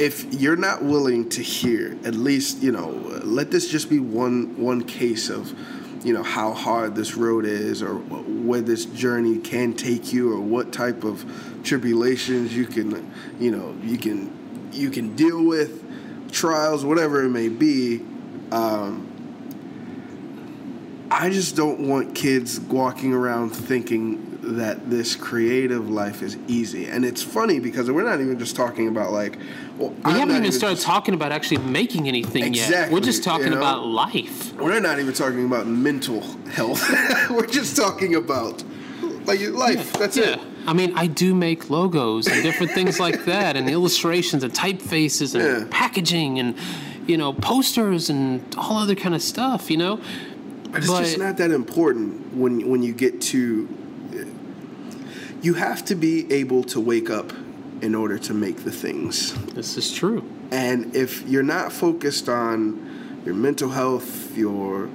[0.00, 2.88] if you're not willing to hear, at least you know,
[3.22, 5.54] let this just be one one case of,
[6.04, 10.40] you know, how hard this road is, or where this journey can take you, or
[10.40, 11.24] what type of
[11.62, 15.84] tribulations you can, you know, you can you can deal with,
[16.32, 18.00] trials, whatever it may be.
[18.50, 19.06] Um,
[21.10, 26.86] I just don't want kids walking around thinking that this creative life is easy.
[26.86, 29.38] And it's funny because we're not even just talking about like,
[29.78, 32.66] well, We I'm haven't even started just- talking about actually making anything yet.
[32.68, 33.58] Exactly, We're just talking you know?
[33.58, 34.52] about life.
[34.54, 36.82] We're not even talking about mental health.
[37.30, 38.62] we're just talking about
[39.26, 39.92] like life.
[39.94, 40.34] That's yeah.
[40.34, 40.40] it.
[40.66, 45.34] I mean, I do make logos and different things like that, and illustrations and typefaces
[45.34, 45.66] and Yeah.
[45.70, 46.54] packaging and
[47.06, 49.70] you know posters and all other kind of stuff.
[49.70, 50.00] You know,
[50.70, 53.68] But it's just not that important when when you get to.
[55.42, 57.32] You have to be able to wake up
[57.82, 59.32] in order to make the things.
[59.54, 60.22] this is true.
[60.50, 64.88] And if you're not focused on your mental health, your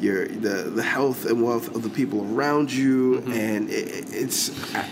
[0.00, 3.32] your the the health and wealth of the people around you, Mm-hmm.
[3.32, 4.50] and it, it's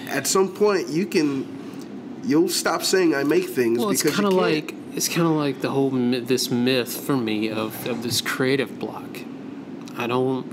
[0.08, 4.28] at some point you can you'll stop saying I make things Well, it's because kind
[4.28, 8.02] of like it's kind of like the whole myth, this myth for me of, of
[8.04, 9.08] this creative block.
[9.96, 10.46] I don't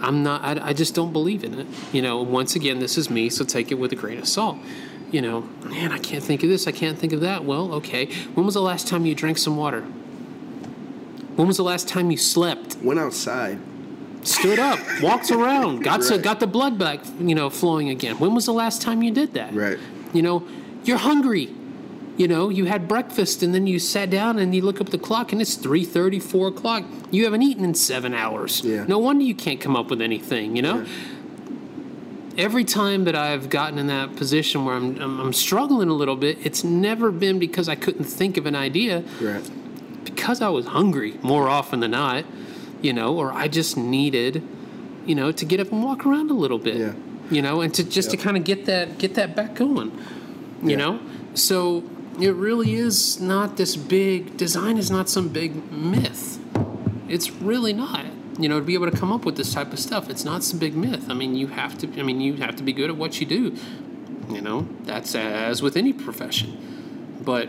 [0.00, 0.42] I'm not.
[0.42, 1.66] I, I just don't believe in it.
[1.92, 2.22] You know.
[2.22, 4.58] Once again, this is me, so take it with a grain of salt.
[5.10, 6.66] You know, man, I can't think of this.
[6.66, 7.44] I can't think of that.
[7.44, 8.06] Well, okay.
[8.34, 9.80] When was the last time you drank some water?
[11.36, 12.76] When was the last time you slept?
[12.82, 13.58] Went outside.
[14.24, 18.18] Stood up, walked around, got to, got the blood back, you know, flowing again.
[18.18, 19.54] When was the last time you did that?
[19.54, 19.78] Right.
[20.12, 20.46] You know,
[20.84, 21.54] you're hungry.
[22.18, 24.98] You know, you had breakfast and then you sat down and you look up the
[24.98, 26.84] clock and it's 3.30, 4 o'clock.
[27.12, 28.60] You haven't eaten in seven hours.
[28.64, 28.84] Yeah.
[28.86, 30.84] No wonder you can't come up with anything, you know?
[32.36, 36.14] Every time that I've gotten in that position where I'm, I'm, I'm struggling a little
[36.16, 39.48] bit, it's never been because I couldn't think of an idea Right.
[40.04, 42.24] because I was hungry more often than not,
[42.80, 44.42] you know, or I just needed,
[45.04, 46.92] you know, to get up and walk around a little bit, Yeah.
[47.30, 49.90] you know, and to just to kind of get that get that back going,
[50.62, 50.76] you Yeah.
[50.76, 51.00] know.
[51.34, 51.82] So
[52.20, 56.38] it really is not this big design is not some big myth.
[57.08, 58.04] It's really not.
[58.38, 60.44] You know, to be able to come up with this type of stuff, it's not
[60.44, 61.10] some big myth.
[61.10, 62.00] I mean, you have to.
[62.00, 63.56] I mean, you have to be good at what you do.
[64.30, 67.48] You know, that's as with any profession, but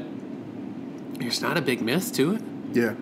[1.20, 2.94] there's not a big myth to it Yeah.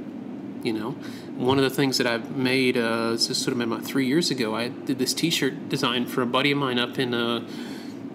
[0.63, 0.91] you know
[1.35, 4.31] one of the things that i've made uh this is sort of about three years
[4.31, 7.47] ago i did this t-shirt design for a buddy of mine up in uh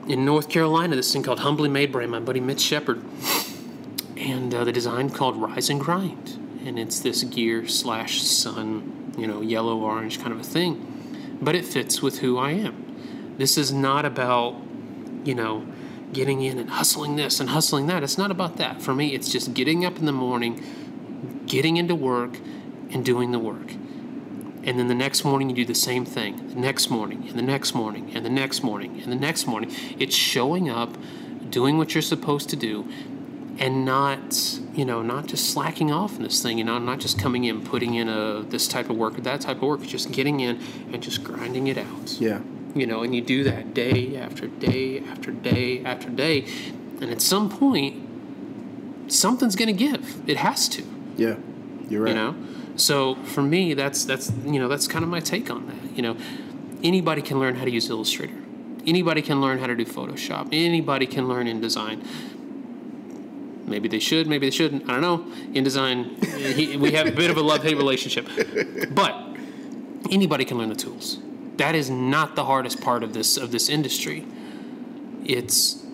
[0.08, 3.00] in north carolina this thing called humbly made by my buddy mitch shepard
[4.22, 9.26] and uh, the design called rise and grind and it's this gear slash sun you
[9.26, 13.58] know yellow orange kind of a thing but it fits with who i am this
[13.58, 14.56] is not about
[15.24, 15.66] you know
[16.12, 19.30] getting in and hustling this and hustling that it's not about that for me it's
[19.30, 20.62] just getting up in the morning
[21.46, 22.38] getting into work
[22.92, 23.72] and doing the work.
[24.64, 26.48] And then the next morning you do the same thing.
[26.48, 29.72] The next morning and the next morning and the next morning and the next morning.
[29.98, 30.96] It's showing up,
[31.50, 32.86] doing what you're supposed to do,
[33.58, 37.18] and not, you know, not just slacking off in this thing, you know, not just
[37.18, 40.10] coming in, putting in a this type of work or that type of work, just
[40.12, 40.58] getting in
[40.92, 42.40] and just grinding it out Yeah.
[42.74, 46.46] you know, and you do that day after day after day after day,
[47.00, 47.96] and at some point,
[49.08, 50.22] something's going to give.
[50.28, 50.82] It has to,
[51.16, 51.36] Yeah.
[51.88, 52.08] You're right.
[52.10, 52.34] you know.
[52.76, 55.94] So for me, that's that's you know that's kind of my take on that.
[55.96, 56.16] You know,
[56.82, 58.34] anybody can learn how to use Illustrator.
[58.86, 60.48] Anybody can learn how to do Photoshop.
[60.52, 62.02] Anybody can learn InDesign.
[63.66, 64.88] Maybe they should, maybe they shouldn't.
[64.88, 65.18] I don't know.
[65.52, 68.28] InDesign, he, we have a bit of a love hate relationship.
[68.90, 69.14] But
[70.10, 71.18] anybody can learn the tools.
[71.56, 74.26] That is not the hardest part of this of this industry.
[75.24, 75.84] It's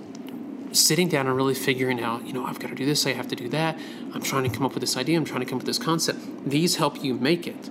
[0.73, 3.29] sitting down and really figuring out, you know, I've got to do this, I have
[3.29, 3.79] to do that.
[4.15, 5.79] I'm trying to come up with this idea, I'm trying to come up with this
[5.79, 6.21] concept.
[6.49, 7.71] These help you make it.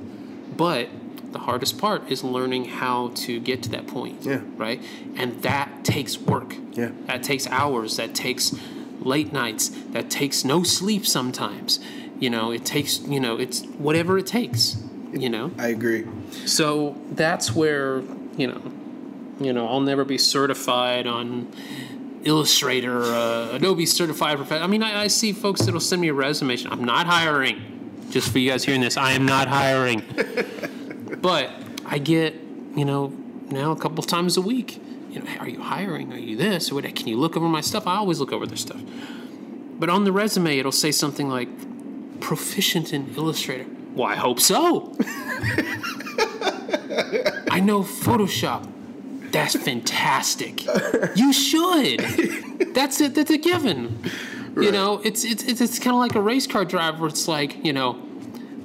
[0.57, 0.89] But
[1.31, 4.23] the hardest part is learning how to get to that point.
[4.23, 4.41] Yeah.
[4.55, 4.83] Right?
[5.15, 6.55] And that takes work.
[6.73, 6.91] Yeah.
[7.05, 8.55] That takes hours, that takes
[9.07, 11.79] late nights, that takes no sleep sometimes.
[12.19, 14.77] You know, it takes, you know, it's whatever it takes,
[15.11, 15.51] you know?
[15.57, 16.05] I agree.
[16.45, 18.01] So that's where
[18.37, 18.61] you know,
[19.39, 21.51] you know, I'll never be certified on
[22.23, 24.67] Illustrator, uh, Adobe certified professional.
[24.67, 26.57] I mean, I, I see folks that'll send me a resume.
[26.69, 27.73] I'm not hiring.
[28.09, 30.03] Just for you guys hearing this, I am not hiring.
[31.21, 31.49] but
[31.85, 32.35] I get,
[32.75, 33.07] you know,
[33.49, 34.81] now a couple times a week.
[35.17, 36.13] You know, are you hiring?
[36.13, 36.71] Are you this?
[36.71, 36.95] Or what?
[36.95, 37.87] Can you look over my stuff?
[37.87, 38.81] I always look over their stuff.
[39.79, 41.49] But on the resume, it'll say something like
[42.19, 43.65] proficient in Illustrator.
[43.95, 44.95] Well, I hope so.
[47.49, 48.71] I know Photoshop.
[49.31, 50.65] That's fantastic.
[51.15, 51.99] You should.
[52.73, 53.15] That's it.
[53.15, 54.03] That's a given.
[54.55, 57.07] You know, it's it's it's, it's kind of like a race car driver.
[57.07, 58.01] It's like you know,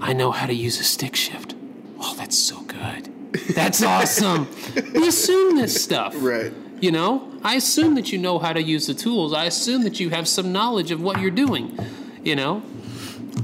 [0.00, 1.54] I know how to use a stick shift.
[1.98, 3.11] Oh, that's so good.
[3.54, 4.48] That's awesome.
[4.94, 6.14] we assume this stuff.
[6.16, 6.52] Right.
[6.80, 9.32] You know, I assume that you know how to use the tools.
[9.32, 11.78] I assume that you have some knowledge of what you're doing.
[12.22, 12.62] You know,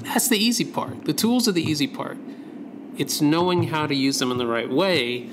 [0.03, 1.05] that's the easy part.
[1.05, 2.19] The tools are the easy part.
[2.97, 5.31] It's knowing how to use them in the right way.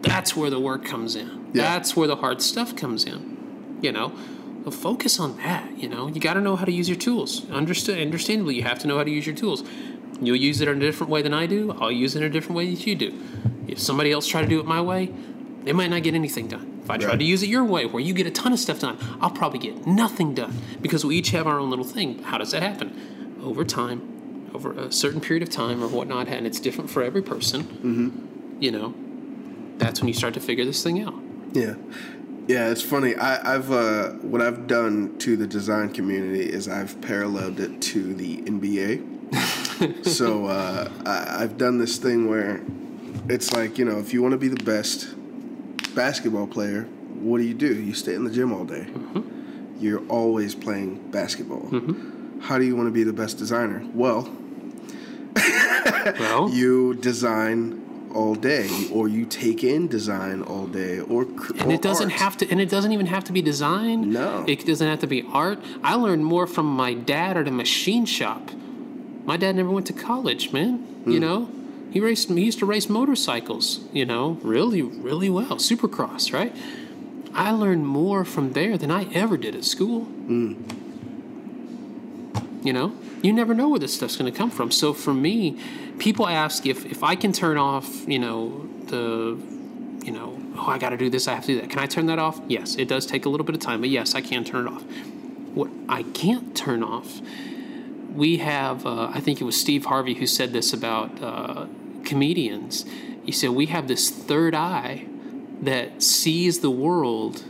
[0.00, 1.50] That's where the work comes in.
[1.52, 1.62] Yeah.
[1.62, 3.78] That's where the hard stuff comes in.
[3.82, 4.10] You know,
[4.70, 5.76] focus on that.
[5.76, 7.48] You know, you got to know how to use your tools.
[7.50, 9.62] Understand, understandably, you have to know how to use your tools.
[10.20, 11.76] You'll use it in a different way than I do.
[11.80, 13.12] I'll use it in a different way that you do.
[13.66, 15.10] If somebody else try to do it my way,
[15.64, 16.80] they might not get anything done.
[16.84, 17.18] If I try Right.
[17.18, 19.58] to use it your way, where you get a ton of stuff done, I'll probably
[19.58, 22.22] get nothing done because we each have our own little thing.
[22.24, 22.92] How does that happen?
[23.42, 27.22] Over time, over a certain period of time or whatnot, and it's different for every
[27.22, 27.62] person.
[27.64, 28.62] Mm-hmm.
[28.62, 28.94] You know,
[29.78, 31.14] that's when you start to figure this thing out.
[31.52, 31.74] Yeah.
[32.46, 33.14] Yeah, it's funny.
[33.16, 38.12] I, I've uh, what I've done to the design community is I've paralleled it to
[38.14, 39.13] the NBA.
[40.02, 42.60] so uh, I, I've done this thing where
[43.28, 45.14] it's like you know if you want to be the best
[45.94, 46.82] basketball player,
[47.20, 47.72] what do you do?
[47.74, 48.86] You stay in the gym all day.
[49.80, 51.68] You're always playing basketball.
[52.40, 53.82] How do you want to be the best designer?
[53.94, 54.28] Well,
[55.36, 57.80] Well, you design
[58.14, 62.20] all day, or you take in design all day, or cr- and it doesn't art.
[62.20, 64.44] have to and it doesn't even have to be design No.
[64.46, 68.04] it doesn't have to be art i learned more from my dad at a machine
[68.06, 68.52] shop
[69.24, 71.10] my dad never went to college man Hmm.
[71.12, 71.48] you know?
[71.92, 76.54] He raced he used to race motorcycles you know really really well supercross right?
[77.34, 80.02] I learned more from there than i ever did at school.
[80.04, 80.54] Hmm.
[82.62, 82.92] you know?
[83.22, 84.70] You never know where this stuff's going to come from.
[84.70, 85.58] So for me
[85.98, 89.38] people ask if if i can turn off you know the
[90.04, 91.70] you know oh i got to do this i have to do that.
[91.70, 92.40] Can i turn that off?
[92.48, 94.72] Yes it does take a little bit of time but yes i can turn it
[94.72, 94.82] off.
[95.54, 97.20] What i can't turn off
[98.14, 101.66] we have uh, i think it was steve harvey who said this about uh,
[102.04, 102.84] comedians.
[103.24, 105.06] He said we have this third eye
[105.62, 107.42] that sees the world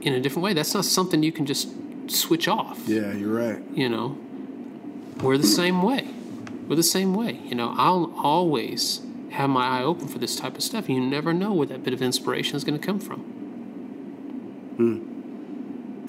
[0.00, 0.54] in a different way.
[0.54, 1.68] That's not something you can just
[2.10, 2.80] switch off.
[2.86, 3.62] Yeah, you're right.
[3.72, 4.18] you know?
[5.20, 6.08] We're the same way.
[6.68, 7.40] We're the same way.
[7.44, 10.88] You know i'll always have my eye open for this type of stuff.
[10.88, 13.20] You never know where that bit of inspiration is going to come from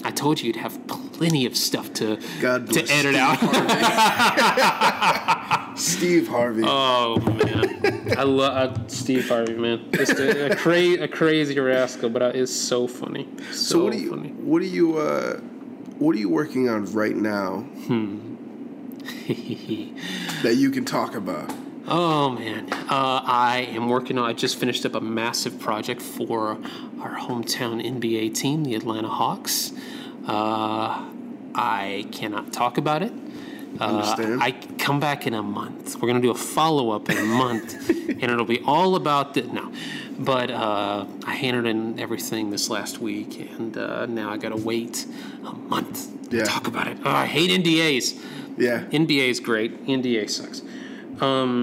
[0.04, 5.78] i told you you'd have plenty of stuff to God to edit Steve out Harvey.
[5.80, 6.64] Steve Harvey.
[6.66, 12.22] oh man i love steve harvey man just a, a, cra- a crazy rascal but
[12.22, 15.38] uh, it's so funny so, so what are you funny what are you uh,
[16.00, 17.66] what are you working on right now
[20.44, 21.52] that you can talk about?
[21.90, 24.30] Oh man, uh, I am working on.
[24.30, 26.58] I just finished up a massive project for
[27.00, 29.72] our hometown NBA team, the Atlanta Hawks.
[30.28, 31.10] Uh,
[31.56, 33.14] I cannot talk about it.
[33.80, 34.44] Uh, Understand.
[34.44, 36.02] I come back in a month.
[36.02, 39.44] We're gonna do a follow up in a month, and it'll be all about the
[39.44, 39.72] no.
[40.20, 45.06] But uh, I handed in everything this last week, and uh, now I gotta wait
[45.46, 46.98] a month to talk about it.
[47.06, 48.22] Oh, I hate NDAs.
[48.58, 49.86] Yeah, NBA is great.
[49.86, 50.64] NDA sucks.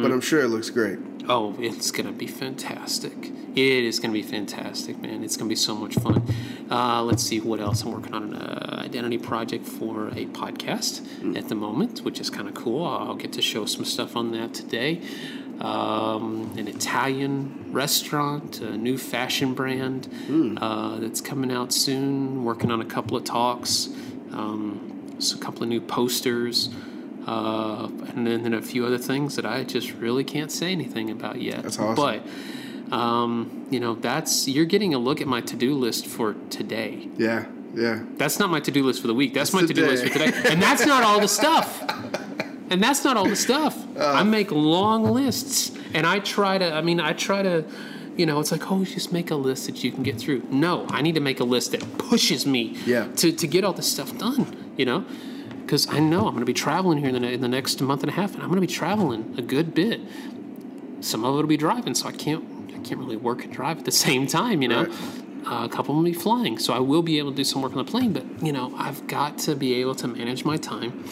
[0.03, 0.99] But I'm sure it looks great.
[1.29, 3.31] Oh, it's gonna be fantastic.
[3.55, 5.25] It is gonna be fantastic, man.
[5.25, 6.23] It's gonna be so much fun.
[6.71, 8.35] Uh, let's see what else I'm working on.
[8.35, 11.03] An uh, identity project for a podcast
[11.37, 12.85] at the moment, which is kind of cool.
[12.85, 15.01] I'll get to show some stuff on that today.
[15.61, 20.09] Um, an Italian restaurant, a new fashion brand
[20.61, 22.45] uh, that's coming out soon.
[22.45, 23.89] Working on a couple of talks,
[24.33, 26.71] um, so a couple of new posters.
[27.27, 31.41] Uh, and then, a few other things that I just really can't say anything about
[31.41, 31.63] yet.
[31.63, 31.95] That's awesome.
[31.95, 37.09] But um, you know, that's you're getting a look at my to-do list for today.
[37.17, 38.05] Yeah, yeah.
[38.17, 39.33] That's not my to-do list for the week.
[39.35, 40.31] That's, That's my to-do list for today.
[40.31, 41.83] today, and that's not all the stuff.
[42.71, 43.77] And that's not all the stuff.
[43.97, 44.05] Uh.
[44.13, 46.73] I make long lists, and I try to.
[46.75, 47.65] I mean, I try to.
[48.17, 50.43] You know, it's like, oh, just make a list that you can get through.
[50.51, 53.09] No, I need to make a list that pushes me Yeah.
[53.17, 54.73] to, to get all this stuff done.
[54.77, 55.05] You know,
[55.65, 58.03] because I know I'm going to be traveling here in the, in the next month
[58.03, 60.01] and a half, and I'm going to be traveling a good bit.
[61.01, 62.45] Some of it will be driving, so I can't
[62.75, 64.63] I can't really work and drive at the same time.
[64.63, 65.63] You know, Right.
[65.63, 67.73] uh, a couple will be flying, so I will be able to do some work
[67.73, 68.13] on the plane.
[68.13, 71.05] But you know, I've got to be able to manage my time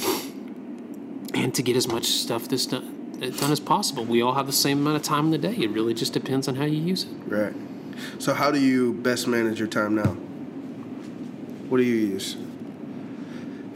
[1.34, 4.04] and to get as much stuff this done, done as possible.
[4.04, 5.54] We all have the same amount of time in the day.
[5.54, 7.10] It really just depends on how you use it.
[7.26, 7.54] Right.
[8.18, 10.12] So how do you best manage your time now?
[11.68, 12.36] What do you use?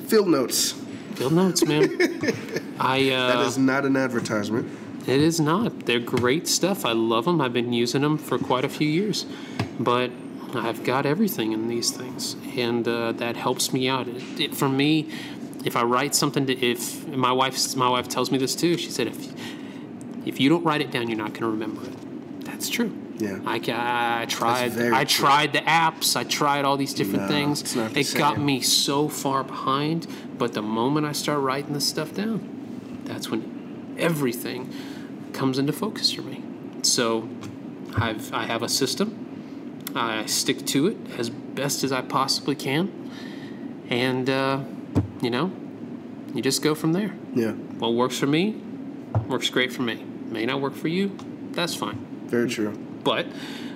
[0.07, 0.73] Field notes.
[1.15, 1.85] Field notes, man.
[2.79, 4.71] I uh, That is not an advertisement.
[5.07, 5.87] It is not.
[5.87, 6.85] They're great stuff.
[6.85, 7.41] I love them.
[7.41, 9.27] I've been using them for quite a few years,
[9.79, 10.11] but
[10.55, 14.09] I've got everything in these things, and uh, that helps me out.
[14.09, 15.09] It, it, for me,
[15.65, 18.77] if I write something, to, if my wife, my wife tells me this too.
[18.77, 19.33] She said, if
[20.27, 22.45] if you don't write it down, you're not going to remember it.
[22.45, 22.93] That's true.
[23.19, 23.39] Yeah.
[23.47, 23.57] I,
[24.23, 24.79] I tried.
[24.79, 25.27] I true.
[25.27, 26.17] tried the apps.
[26.17, 27.75] I tried all these different No, things.
[27.75, 30.07] the it got me so far behind.
[30.39, 34.73] But the moment I start writing this stuff down, that's when everything
[35.33, 36.43] comes into focus for me.
[36.83, 37.29] So
[37.97, 39.23] I've I have a system.
[39.95, 43.11] I stick to it as best as I possibly can,
[43.89, 44.61] and uh,
[45.23, 45.51] you know,
[46.35, 47.15] you just go from there.
[47.35, 47.53] Yeah.
[47.53, 48.57] What works for me
[49.27, 50.05] works great for me.
[50.31, 51.17] May not work for you.
[51.53, 51.97] That's fine.
[52.27, 52.77] Very true.
[53.07, 53.27] But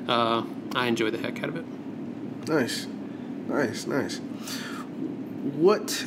[0.08, 0.42] uh,
[0.74, 1.64] I enjoy the heck out of it.
[2.48, 2.88] Nice,
[3.46, 4.16] nice, nice.
[5.54, 6.04] What?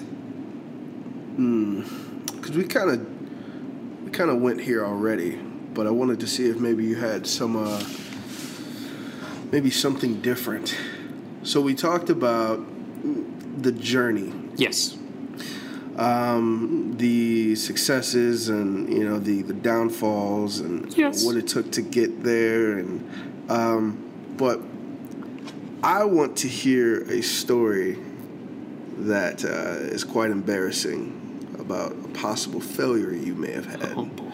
[1.37, 5.37] Because we kind of we kind of went here already,
[5.73, 7.81] but I wanted to see if maybe you had some uh,
[9.53, 10.75] maybe something different.
[11.43, 12.59] So we talked about
[13.63, 14.97] the journey, Yes.
[15.97, 21.23] Um, the successes, and you know the the downfalls, and Yes.
[21.25, 23.07] what it took to get there, and
[23.49, 23.97] um,
[24.37, 24.59] but
[25.83, 27.99] I want to hear a story
[28.99, 33.93] that uh, is quite embarrassing about a possible failure you may have had.
[33.95, 34.31] Oh boy.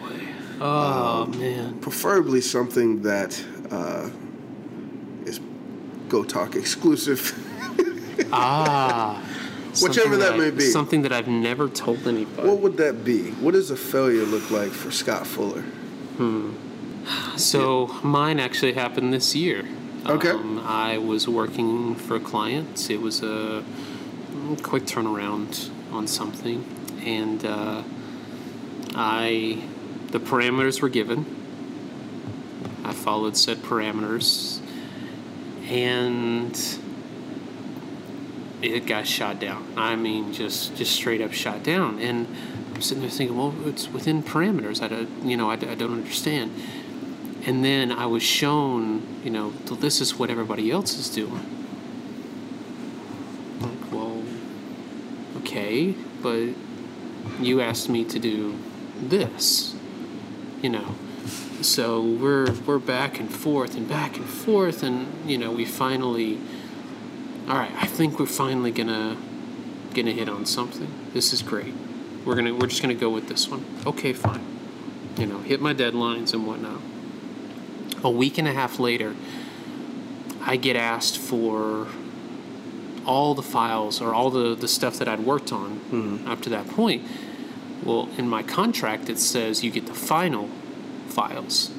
[0.62, 1.78] Oh man.
[1.80, 4.08] preferably something that uh,
[5.26, 5.40] is
[6.08, 7.34] GOATtalk exclusive.
[8.32, 9.22] Ah.
[9.70, 10.64] Whichever Something that may be.
[10.64, 12.48] Something that I've never told anybody.
[12.48, 13.30] what would that be?
[13.32, 15.64] What does a failure look like for Scott Fuller?
[17.36, 19.66] So mine actually happened this year.
[20.06, 20.30] Okay.
[20.30, 22.90] Um, I was working for a client.
[22.90, 23.64] It was a
[24.62, 26.64] quick turnaround on something,
[27.04, 27.82] and uh,
[28.94, 29.62] I
[30.08, 31.24] the parameters were given.
[32.84, 34.60] I followed said parameters,
[35.68, 36.54] and
[38.62, 39.72] it got shot down.
[39.76, 41.98] I mean, just just straight up shot down.
[41.98, 42.26] And
[42.74, 44.82] I'm sitting there thinking, well, it's within parameters.
[44.82, 46.52] I don't, you know, I, I don't understand.
[47.46, 51.44] And then I was shown, you know, this is what everybody else is doing.
[53.60, 54.22] Like, well,
[55.38, 56.48] okay, but
[57.40, 58.58] you asked me to do
[59.00, 59.74] this,
[60.62, 60.94] you know.
[61.62, 66.38] So we're we're back and forth and back and forth, and you know, we finally.
[67.48, 69.16] All right, I think we're finally gonna
[69.94, 70.88] gonna hit on something.
[71.12, 71.74] This is great.
[72.24, 73.64] We're gonna we're just gonna go with this one.
[73.86, 74.44] Okay, fine.
[75.16, 76.80] You know, hit my deadlines and whatnot.
[78.02, 79.14] A week and a half later,
[80.42, 81.88] I get asked for
[83.06, 86.28] all the files or all the, the stuff that I'd worked on mm-hmm.
[86.28, 87.04] up to that point.
[87.82, 90.48] Well, in my contract, it says you get the final
[91.08, 91.70] files,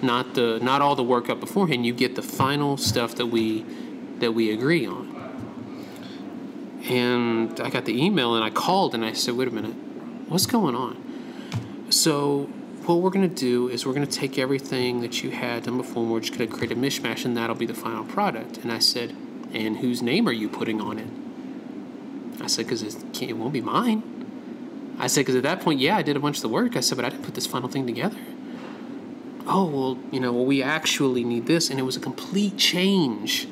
[0.00, 1.84] not the not all the work up beforehand.
[1.84, 3.64] You get the final stuff that we
[4.20, 5.16] that we agree on.
[6.88, 9.74] And I got the email and I called and I said, "Wait a minute,
[10.28, 10.96] what's going on?"
[11.90, 12.48] So
[12.86, 15.76] what we're going to do is we're going to take everything that you had done
[15.76, 18.58] before and we're just going to create a mishmash and that'll be the final product.
[18.58, 19.14] And I said,
[19.52, 22.42] and whose name are you putting on it?
[22.42, 24.96] I said, because it, it won't be mine.
[24.98, 26.76] I said, because at that point, yeah, I did a bunch of the work.
[26.76, 28.18] I said, but I didn't put this final thing together.
[29.46, 31.70] Oh, well, you know, well, we actually need this.
[31.70, 33.46] And it was a complete change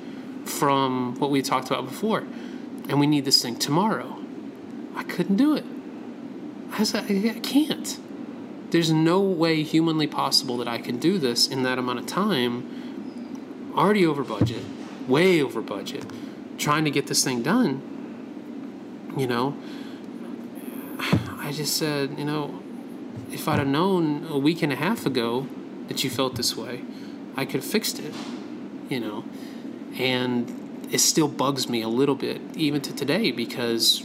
[0.49, 2.25] from what we talked about before.
[2.89, 4.19] And we need this thing tomorrow.
[4.97, 5.65] I couldn't do it.
[6.73, 7.99] I said, I can't.
[8.71, 13.73] There's no way humanly possible that I can do this in that amount of time.
[13.77, 14.63] Already over budget,
[15.07, 16.05] way over budget,
[16.59, 17.83] trying to get this thing done.
[19.17, 19.57] You know,
[21.39, 22.61] I just said, you know,
[23.31, 25.47] if I'd have known a week and a half ago
[25.89, 26.83] that you felt this way,
[27.37, 28.15] I could have fixed it.
[28.91, 29.25] You know,
[29.99, 34.03] and it still bugs me a little bit, even to today, because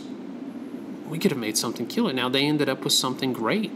[1.08, 2.12] we could have made something killer.
[2.12, 3.72] Now they ended up with something great,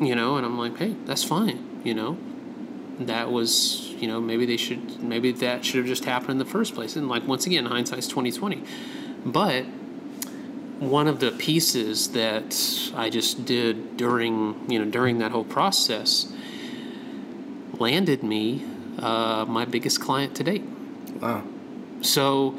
[0.00, 2.16] you know, and I'm like, hey, that's fine, you know.
[2.98, 6.44] That was, you know, maybe they should, maybe that should have just happened in the
[6.44, 6.96] first place.
[6.96, 8.62] And like once again, hindsight's twenty twenty.
[9.26, 9.64] But
[10.78, 12.56] one of the pieces that
[12.94, 16.32] I just did during, you know, during that whole process
[17.78, 18.64] landed me
[18.98, 20.62] uh, my biggest client to date.
[21.20, 21.44] Wow.
[22.00, 22.50] So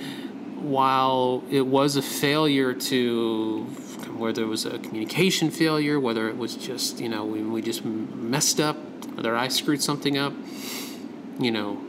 [0.60, 3.64] while it was a failure to,
[4.18, 7.86] whether it was a communication failure, whether it was just, you know, we, we just
[7.86, 8.78] messed up,
[9.16, 10.34] whether I screwed something up,
[11.40, 11.82] you know,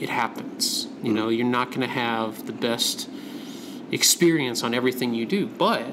[0.00, 0.84] it happens.
[0.84, 1.14] You mm-hmm.
[1.14, 3.08] know, you're not going to have the best
[3.90, 5.46] experience on everything you do.
[5.46, 5.86] But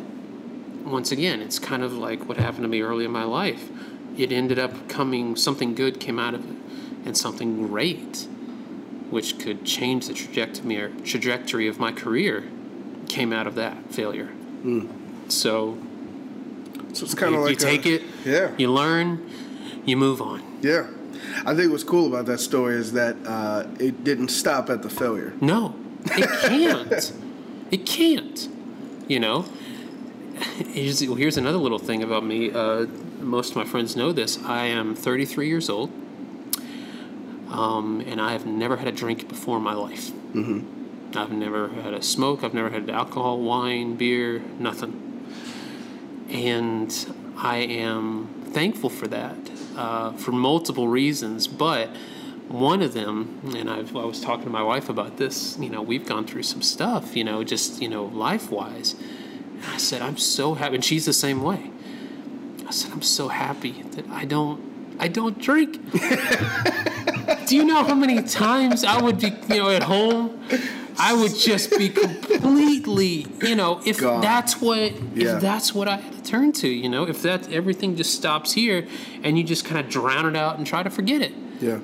[0.84, 3.70] once again, it's kind of like what happened to me early in my life.
[4.18, 6.58] It ended up coming, something good came out of it,
[7.06, 8.28] and something great
[9.10, 12.44] which could change the trajectory trajectory of my career
[13.08, 14.30] came out of that failure.
[15.28, 15.78] So
[16.94, 18.52] So it's kind of like you take a- it, Yeah.
[18.58, 19.20] you learn,
[19.86, 20.42] you move on.
[20.62, 20.88] Yeah.
[21.46, 24.90] I think what's cool about that story is that uh, it didn't stop at the
[24.90, 25.34] failure.
[25.42, 27.14] No, it can't.
[27.72, 28.48] it can't.
[29.08, 29.46] You know.
[30.74, 32.52] Here's, here's another little thing about me.
[32.52, 32.86] Uh,
[33.20, 34.40] most of my friends know this.
[34.44, 35.92] I am 33 years old,
[37.50, 40.12] um, and I have never had a drink before in my life.
[40.12, 41.18] Mm-hmm.
[41.18, 42.44] I've never had a smoke.
[42.44, 45.06] I've never had alcohol, wine, beer, nothing.
[46.30, 46.94] And
[47.38, 49.38] I am thankful for that
[49.76, 51.48] uh, for multiple reasons.
[51.48, 51.90] But
[52.48, 55.82] one of them, and I've, I was talking to my wife about this, you know,
[55.82, 58.94] we've gone through some stuff, you know, just, you know, life wise.
[58.94, 60.76] And I said, I'm so happy.
[60.76, 61.72] And she's the same way.
[62.68, 64.69] I said, I'm so happy that I don't.
[65.00, 65.80] I don't drink.
[67.48, 70.40] Do you know how many times I would be, you know, at home?
[71.00, 75.36] I would just be completely, you know, if that's what, Yeah.
[75.36, 78.52] if that's what I had to turn to, you know, if that everything just stops
[78.54, 78.86] here
[79.24, 81.34] and you just kind of drown it out and try to forget it.
[81.62, 81.80] Yeah.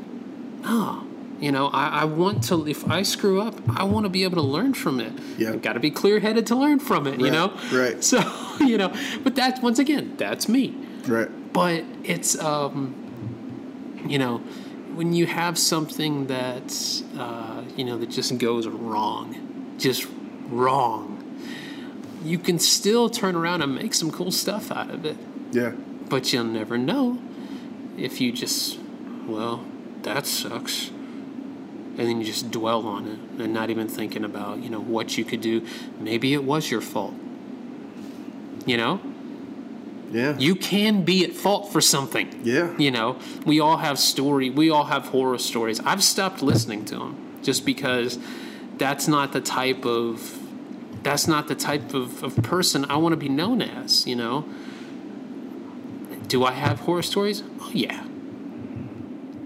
[0.62, 1.04] No,
[1.40, 2.68] you know, I, I want to.
[2.68, 5.14] If I screw up, I want to be able to learn from it.
[5.38, 5.56] Yeah.
[5.56, 7.20] got to be clear headed to learn from it.
[7.20, 8.04] You know, right.
[8.04, 8.20] So,
[8.60, 8.94] you know,
[9.24, 10.74] but that's once again, that's me
[11.08, 11.30] Right.
[11.54, 12.96] but it's um
[14.08, 14.38] you know,
[14.96, 20.08] when you have something that, uh, you know, that just goes wrong, just
[20.50, 21.12] wrong,
[22.24, 25.18] you can still turn around and make some cool stuff out of it.
[25.52, 25.72] Yeah.
[26.10, 27.20] But you'll never know
[27.98, 28.80] if you just,
[29.28, 29.66] well,
[30.04, 30.90] that sucks.
[31.98, 35.18] And then you just dwell on it and not even thinking about, you know, what
[35.18, 35.66] you could do.
[36.00, 37.14] Maybe it was your fault.
[38.66, 39.00] You know?
[40.16, 40.38] Yeah.
[40.38, 42.42] You can be at fault for something.
[42.44, 42.76] yeah.
[42.78, 44.50] You know, we all have story.
[44.50, 45.82] We all have horror stories.
[45.82, 48.18] I've stopped listening to them just because
[48.78, 50.40] that's not the type of
[51.04, 54.08] that's not the type of, of person I want to be known as.
[54.08, 54.46] You know.
[56.28, 57.44] Do I have horror stories?
[57.60, 58.04] Oh yeah.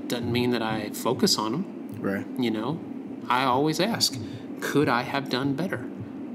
[0.07, 1.97] Doesn't mean that I focus on them.
[1.99, 2.26] Right.
[2.38, 2.80] You know,
[3.28, 4.17] I always ask,
[4.61, 5.89] could I have done better?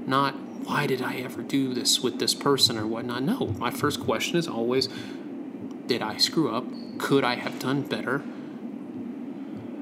[0.05, 0.35] Not
[0.65, 3.23] why did I ever do this with this person or whatnot.
[3.23, 4.89] No, my first question is always,
[5.87, 6.65] did I screw up?
[6.97, 8.15] Could I have done better?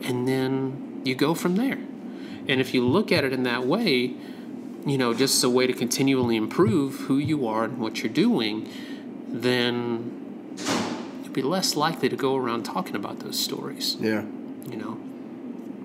[0.03, 1.79] And then you go from there.
[2.47, 4.13] And if you look at it in that way,
[4.85, 8.11] you know, just as a way to continually improve who you are and what you're
[8.11, 8.67] doing,
[9.29, 10.11] then
[11.23, 14.23] you'll be less likely to go around talking about those stories Yeah.
[14.69, 14.91] you know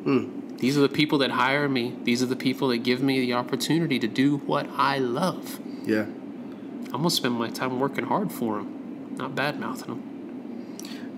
[0.04, 0.40] hmm.
[0.58, 3.32] These are the people that hire me these are the people that give me the
[3.32, 6.02] opportunity to do what i love Yeah.
[6.02, 10.02] i'm gonna spend my time working hard for them not bad mouthing them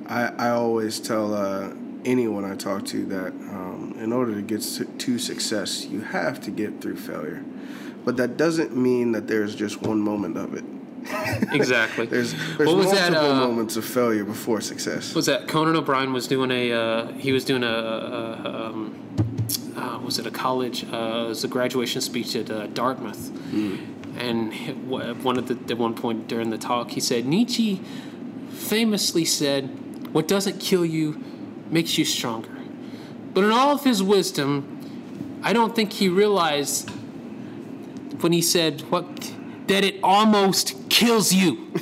[0.07, 1.73] I, I always tell uh,
[2.05, 6.41] anyone I talk to that um, in order to get to, to success, you have
[6.41, 7.45] to get through failure.
[8.05, 10.65] But that doesn't mean that there's just one moment of it.
[11.53, 12.07] exactly.
[12.07, 15.15] There's there's what was multiple that uh, moments of failure before success.
[15.15, 19.01] was that conan o'brien was doing a uh, he was doing a, a um,
[19.77, 23.31] uh, was it a college uh, it was a graduation speech at uh, dartmouth.
[24.19, 24.53] And
[25.23, 27.81] one of the at one point during the talk he said nietzsche
[28.51, 29.65] famously said
[30.13, 31.23] what doesn't kill you
[31.71, 32.59] makes you stronger
[33.33, 36.91] but in all of his wisdom i don't think he realized
[38.21, 39.33] when he said what
[39.71, 41.73] that it almost kills you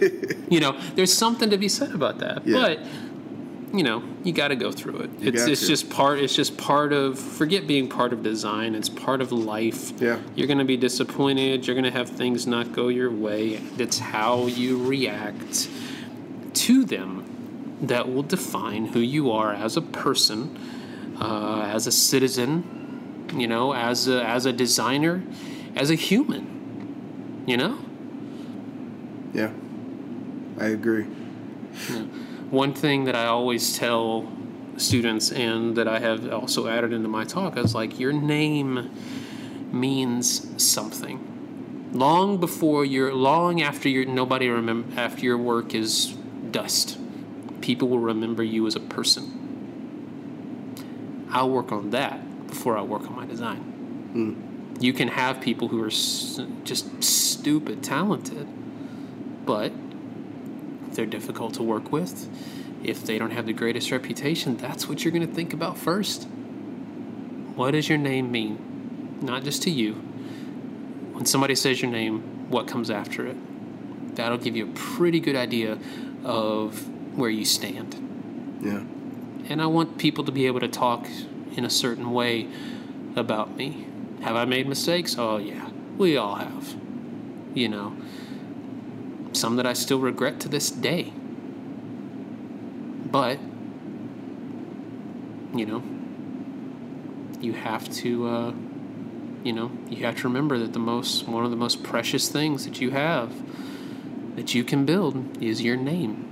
[0.50, 2.60] you know there's something to be said about that Yeah.
[2.60, 2.78] but
[3.76, 5.66] you know you got to go through it it's, it's to.
[5.66, 9.98] just part it's just part of forget being part of design it's part of life
[10.00, 10.18] Yeah.
[10.34, 13.98] you're going to be disappointed you're going to have things not go your way that's
[13.98, 15.68] how you react
[16.54, 17.24] to them
[17.82, 20.58] that will define who you are as a person
[21.20, 25.22] uh, as a citizen you know as a, as a designer
[25.76, 26.57] as a human
[27.48, 27.78] you know
[29.32, 29.52] Yeah.
[30.58, 31.04] I agree.
[32.50, 34.26] One thing that I always tell
[34.76, 38.90] students and that I have also added into my talk is like your name
[39.70, 41.90] means something.
[41.92, 46.16] Long before your long after your nobody remember after your work is
[46.50, 46.98] dust,
[47.60, 49.24] people will remember you as a person.
[51.30, 53.58] I'll work on that before I work on my design.
[54.12, 54.47] Hmm.
[54.80, 58.46] You can have people who are just stupid talented,
[59.44, 59.72] but
[60.92, 62.28] they're difficult to work with,
[62.82, 66.24] if they don't have the greatest reputation, that's what you're going to think about first.
[67.54, 69.18] What does your name mean?
[69.20, 69.94] Not just to you.
[71.12, 73.36] When somebody says your name, what comes after it?
[74.14, 75.78] That'll give you a pretty good idea
[76.24, 77.94] of where you stand.
[78.62, 78.84] Yeah.
[79.50, 81.06] And I want people to be able to talk
[81.56, 82.46] in a certain way
[83.16, 83.86] about me.
[84.22, 85.16] Have I made mistakes?
[85.18, 85.68] Oh, yeah.
[85.96, 86.74] We all have.
[87.54, 87.96] You know,
[89.32, 91.12] some that I still regret to this day.
[93.10, 93.38] But,
[95.54, 95.82] you know,
[97.40, 98.52] you have to, uh,
[99.42, 102.64] you know, you have to remember that the most, one of the most precious things
[102.64, 103.32] that you have,
[104.36, 106.24] that you can build, is your name.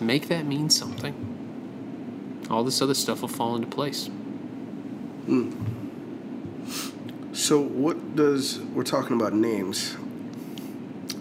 [0.00, 1.26] Make that mean something
[2.50, 4.08] all this other stuff will fall into place.
[7.46, 9.96] So what does we're talking about names?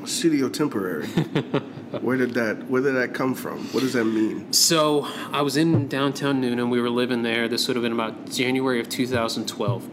[0.05, 1.05] Studio temporary.
[2.01, 3.59] where did that where did that come from?
[3.65, 4.51] What does that mean?
[4.51, 6.71] So I was in downtown Newnan.
[6.71, 7.47] We were living there.
[7.47, 9.87] This would have been about January of 2012.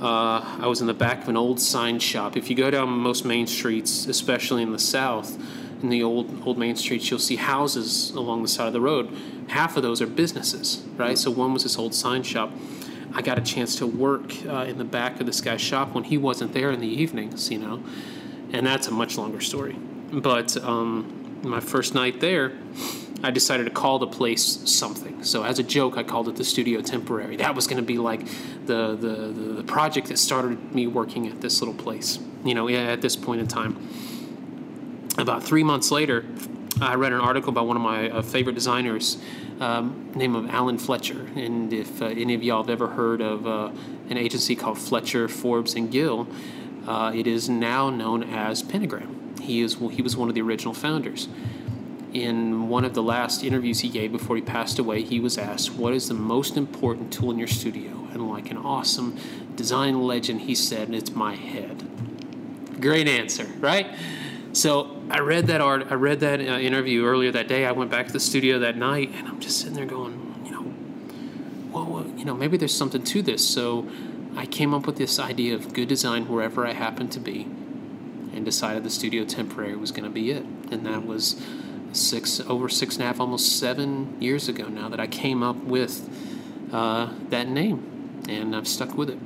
[0.00, 2.36] Uh, I was in the back of an old sign shop.
[2.36, 5.36] If you go down most main streets, especially in the south,
[5.82, 9.12] in the old old main streets, you'll see houses along the side of the road.
[9.48, 11.18] Half of those are businesses, right?
[11.18, 12.52] So one was this old sign shop.
[13.14, 16.04] I got a chance to work uh, in the back of this guy's shop when
[16.04, 17.82] he wasn't there in the evenings, you know,
[18.52, 19.76] and that's a much longer story.
[20.12, 22.52] But um, my first night there,
[23.22, 25.24] I decided to call the place something.
[25.24, 27.36] So as a joke, I called it the Studio Temporary.
[27.36, 28.26] That was going to be like
[28.66, 32.18] the, the the project that started me working at this little place.
[32.44, 33.88] You know, at this point in time.
[35.16, 36.24] About three months later,
[36.80, 39.16] I read an article by one of my uh, favorite designers,
[39.60, 41.26] um, name of Alan Fletcher.
[41.36, 43.70] And if uh, any of y'all have ever heard of uh,
[44.10, 46.26] an agency called Fletcher, Forbes, and Gill,
[46.86, 49.34] uh, it is now known as Pentagram.
[49.40, 51.28] He is well, he was one of the original founders.
[52.12, 55.74] In one of the last interviews he gave before he passed away, he was asked,
[55.74, 59.16] "What is the most important tool in your studio?" And like an awesome
[59.56, 63.86] design legend, he said, "It's my head." Great answer, right?
[64.54, 65.88] So I read that art.
[65.90, 67.66] I read that uh, interview earlier that day.
[67.66, 70.52] I went back to the studio that night, and I'm just sitting there going, you
[70.52, 70.72] know,
[71.72, 73.46] well, well, you know, maybe there's something to this.
[73.46, 73.90] So
[74.36, 77.42] I came up with this idea of good design wherever I happened to be,
[78.32, 80.44] and decided the studio temporary was going to be it.
[80.70, 81.42] And that was
[81.92, 85.56] six over six and a half, almost seven years ago now that I came up
[85.56, 86.08] with
[86.72, 89.18] uh, that name, and I've stuck with it.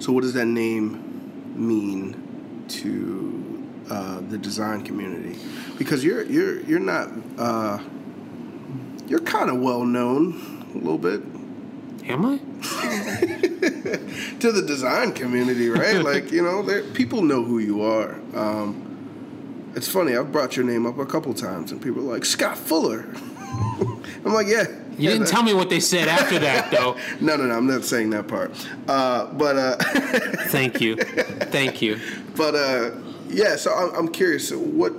[0.00, 3.43] So, what does that name mean to
[3.90, 5.38] uh, the design community?
[5.78, 7.78] Because you're you're you're not uh,
[9.06, 11.22] you're kind of well known a little bit
[12.06, 12.36] Am I?
[14.40, 15.96] to the design community, right?
[16.04, 16.62] like you know,
[16.92, 18.20] people know who you are.
[18.34, 20.14] Um, it's funny.
[20.14, 23.06] I've brought your name up a couple times, and people are like Scott Fuller.
[24.24, 24.68] I'm like, yeah.
[24.68, 26.96] You yeah, didn't that- tell me what they said after that, though.
[27.20, 27.54] No, no, no.
[27.54, 28.52] I'm not saying that part.
[28.86, 29.76] Uh, but uh,
[30.48, 30.96] Thank you.
[30.96, 31.98] Thank you.
[32.36, 32.90] but uh,
[33.34, 33.56] yeah.
[33.56, 34.50] So I'm, I'm curious.
[34.52, 34.90] What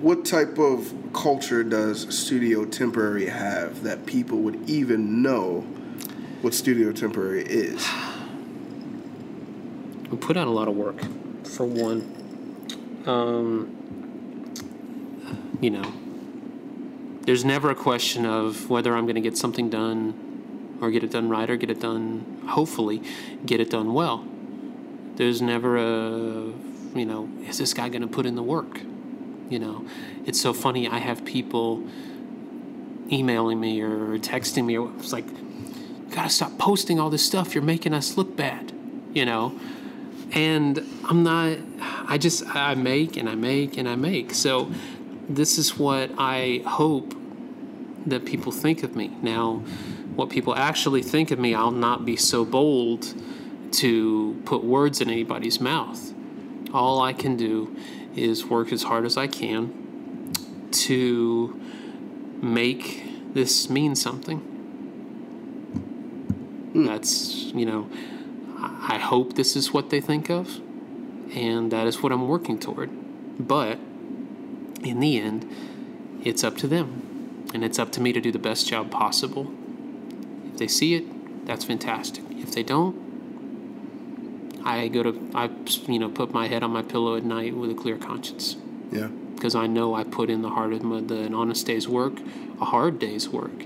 [0.00, 5.60] what type of culture does Studio Temporary have that people would even know
[6.42, 7.88] what Studio Temporary is?
[10.10, 11.00] We put out a lot of work,
[11.44, 13.02] for one.
[13.06, 13.80] Um,
[15.60, 15.92] you know,
[17.22, 21.10] there's never a question of whether I'm going to get something done or get it
[21.10, 23.02] done right or get it done, hopefully,
[23.46, 24.26] get it done well.
[25.16, 26.52] There's never a,
[26.94, 28.80] you know, is this guy going to put in the work?
[29.48, 29.86] You know,
[30.26, 30.88] it's so funny.
[30.88, 31.86] I have people
[33.12, 34.78] emailing me or texting me.
[34.98, 37.54] It's like, you got to stop posting all this stuff.
[37.54, 38.72] You're making us look bad,
[39.12, 39.58] you know?
[40.34, 41.58] and I'm not.
[42.06, 44.34] I just I make and I make and I make.
[44.34, 44.70] So
[45.28, 47.14] this is what I hope
[48.06, 49.16] that people think of me.
[49.22, 49.62] Now,
[50.14, 53.14] what people actually think of me, I'll not be so bold
[53.72, 56.12] to put words in anybody's mouth.
[56.74, 57.74] All I can do
[58.16, 60.32] is work as hard as I can
[60.72, 61.60] to
[62.42, 64.38] make this mean something.
[66.72, 66.86] Hmm.
[66.86, 67.88] That's, you know,
[68.58, 70.60] I hope this is what they think of,
[71.34, 72.90] and that is what I'm working toward.
[73.38, 73.78] But
[74.82, 75.48] in the end,
[76.24, 79.52] it's up to them, and it's up to me to do the best job possible.
[80.46, 82.24] If they see it, that's fantastic.
[82.30, 83.03] If they don't,
[84.64, 85.50] I go to I
[85.86, 88.56] you know put my head on my pillow at night with a clear conscience
[88.90, 89.08] Yeah.
[89.34, 92.14] because I know I put in the hard of the an honest day's work,
[92.60, 93.64] a hard day's work.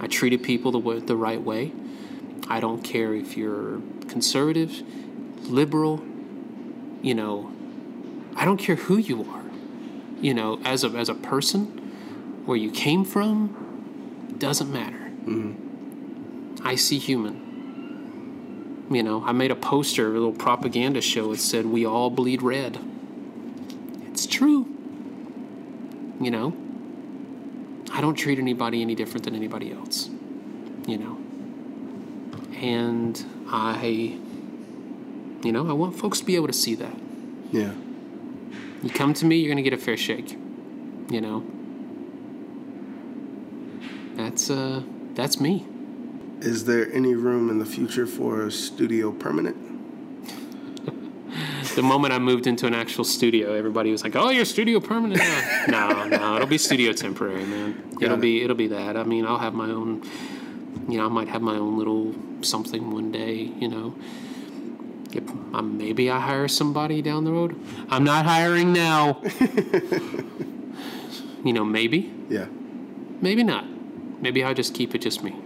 [0.00, 1.72] I treated people the way, the right way.
[2.48, 4.82] I don't care if you're conservative,
[5.42, 6.02] liberal,
[7.02, 7.52] you know.
[8.36, 9.42] I don't care who you are,
[10.22, 11.66] you know, as a as a person,
[12.46, 14.96] where you came from, doesn't matter.
[15.26, 16.66] Mm-hmm.
[16.66, 17.47] I see human.
[18.90, 21.32] You know, I made a poster, a little propaganda show.
[21.32, 22.78] It said, "We all bleed red."
[24.06, 24.66] It's true.
[26.20, 26.54] You know,
[27.92, 30.08] I don't treat anybody any different than anybody else.
[30.86, 31.18] You know,
[32.60, 34.16] and I,
[35.42, 36.96] you know, I want folks to be able to see that.
[37.52, 37.72] Yeah.
[38.82, 40.32] You come to me, you're gonna get a fair shake.
[41.10, 41.44] You know,
[44.14, 44.82] that's uh,
[45.14, 45.66] that's me.
[46.40, 49.56] Is there any room in the future for a studio permanent?
[51.74, 55.20] The moment I moved into an actual studio, everybody was like, "Oh, your studio permanent
[55.20, 57.96] now." no, no, it'll be studio temporary, man.
[58.00, 58.20] It'll it.
[58.20, 58.96] be it'll be that.
[58.96, 60.02] I mean, I'll have my own.
[60.88, 63.52] You know, I might have my own little something one day.
[63.60, 63.94] You know,
[65.12, 65.22] if,
[65.62, 67.54] maybe I hire somebody down the road.
[67.90, 69.20] I'm not hiring now.
[71.44, 72.46] you know, maybe, Yeah.
[73.20, 73.64] maybe not.
[74.20, 75.36] Maybe I'll just keep it just me.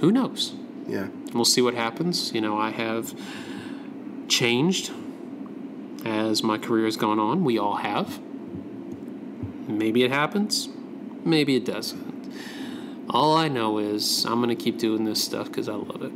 [0.00, 0.54] Who knows?
[0.86, 1.08] Yeah.
[1.32, 2.32] We'll see what happens.
[2.32, 3.14] You know, I have
[4.28, 4.92] changed
[6.04, 7.44] as my career has gone on.
[7.44, 8.20] We all have.
[9.68, 10.68] Maybe it happens,
[11.24, 12.32] maybe it doesn't.
[13.10, 16.12] All I know is I'm going to keep doing this stuff because I love it.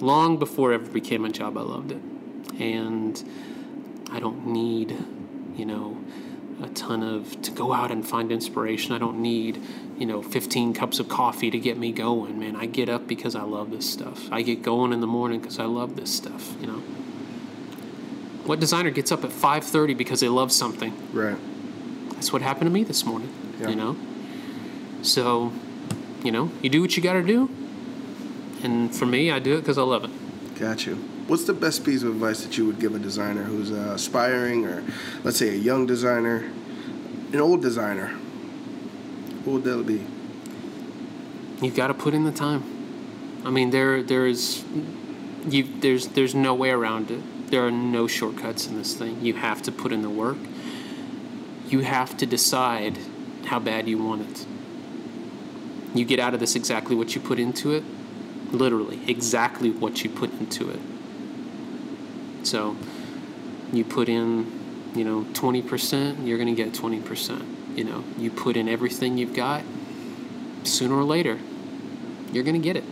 [0.00, 2.02] Long before it ever became a job, I loved it.
[2.60, 3.22] And
[4.10, 4.96] I don't need,
[5.56, 5.98] you know,
[6.62, 8.92] a ton of to go out and find inspiration.
[8.94, 9.60] I don't need,
[9.98, 12.56] you know, 15 cups of coffee to get me going, man.
[12.56, 14.30] I get up because I love this stuff.
[14.32, 16.82] I get going in the morning because I love this stuff, you know.
[18.44, 20.92] What designer gets up at 5:30 because they love something?
[21.12, 21.36] Right.
[22.10, 23.30] That's what happened to me this morning,
[23.60, 23.68] Yeah.
[23.68, 23.96] you know.
[25.02, 25.52] So,
[26.24, 27.48] you know, you do what you got to do.
[28.62, 30.10] And for me, I do it because I love it.
[30.58, 30.98] Got you.
[31.26, 34.66] What's the best piece of advice that you would give a designer who's uh, aspiring,
[34.66, 34.84] or
[35.22, 36.50] let's say a young designer,
[37.32, 38.08] an old designer?
[39.44, 40.04] What would that be?
[41.64, 42.64] You've got to put in the time.
[43.44, 44.64] I mean, there there's
[45.48, 47.20] you there's there's no way around it.
[47.50, 49.24] There are no shortcuts in this thing.
[49.24, 50.38] You have to put in the work.
[51.68, 52.98] You have to decide
[53.46, 54.46] how bad you want it.
[55.94, 57.84] You get out of this exactly what you put into it.
[58.50, 60.80] Literally, exactly what you put into it.
[62.44, 62.76] So,
[63.72, 67.76] you put in, you know, 20%, you're going to get 20%.
[67.76, 69.62] You know, you put in everything you've got,
[70.64, 71.38] sooner or later,
[72.32, 72.84] you're going to get it.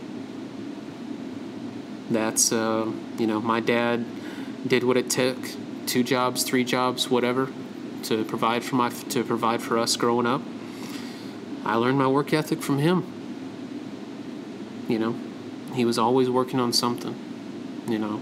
[2.09, 4.05] That's, uh, you know, my dad
[4.67, 5.37] did what it took
[5.85, 7.49] two jobs, three jobs, whatever,
[8.03, 10.41] to provide for my to provide for us growing up.
[11.63, 13.05] I learned my work ethic from him.
[14.87, 15.15] You know,
[15.73, 17.15] he was always working on something.
[17.87, 18.21] You know,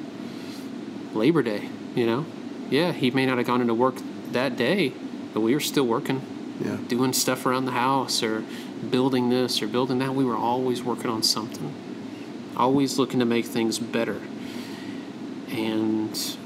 [1.14, 1.70] Labor Day.
[1.96, 2.26] You know,
[2.70, 3.96] yeah, he may not have gone into work
[4.32, 4.94] that day,
[5.34, 6.22] but we were still working.
[6.64, 6.78] Yeah.
[6.88, 8.44] Doing stuff around the house or
[8.90, 10.14] building this or building that.
[10.14, 11.74] We were always working on something.
[12.58, 14.22] Always looking to make things better.
[15.50, 16.38] And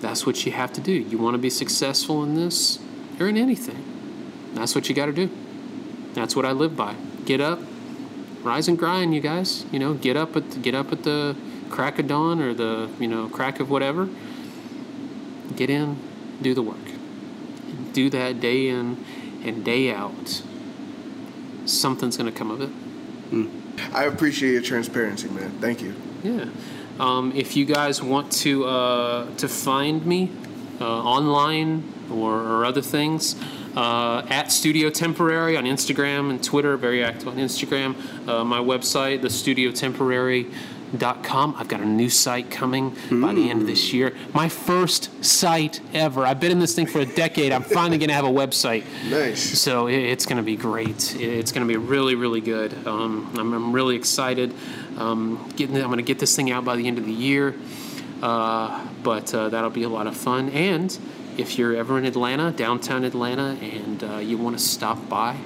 [0.00, 0.92] that's what you have to do.
[0.92, 2.78] You want to be successful in this
[3.20, 3.84] or in anything.
[4.54, 5.30] That's what you got to do.
[6.14, 6.94] That's what I live by.
[7.24, 7.60] Get up,
[8.42, 9.64] rise and grind, you guys.
[9.72, 11.36] You know, get up at the, get up at the
[11.74, 14.08] crack of dawn or the you know crack of whatever.
[15.56, 15.98] Get in,
[16.40, 16.86] do the work.
[17.92, 19.04] Do that day in
[19.42, 20.42] and day out.
[21.66, 22.70] Something's going to come of it.
[23.92, 25.50] I appreciate your transparency, man.
[25.60, 25.94] Thank you.
[26.22, 26.46] Yeah.
[27.00, 30.30] Um, if you guys want to uh, to find me
[30.80, 33.34] uh, online or, or other things,
[33.76, 37.96] uh, at Studio Temporary on Instagram and Twitter, very active on Instagram.
[38.28, 39.20] Uh, my website,
[40.98, 41.54] thestudiotemporary.com.
[41.56, 44.14] I've got a new site coming by the end of this year.
[44.32, 46.26] My first site ever.
[46.26, 47.52] I've been in this thing for a decade.
[47.52, 48.84] I'm finally going to have a website.
[49.10, 49.60] Nice.
[49.60, 51.16] So it's going to be great.
[51.16, 52.86] It's going to be really, really good.
[52.86, 54.54] Um, I'm, I'm really excited.
[54.96, 57.54] Um, getting, I'm going to get this thing out by the end of the year.
[58.22, 60.48] Uh, but uh, that'll be a lot of fun.
[60.50, 60.96] And
[61.36, 65.36] if you're ever in Atlanta, downtown Atlanta, and uh, you want to stop by,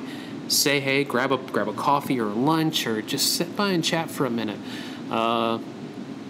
[0.48, 3.82] say hey, grab a grab a coffee or a lunch, or just sit by and
[3.82, 4.58] chat for a minute.
[5.10, 5.58] Uh,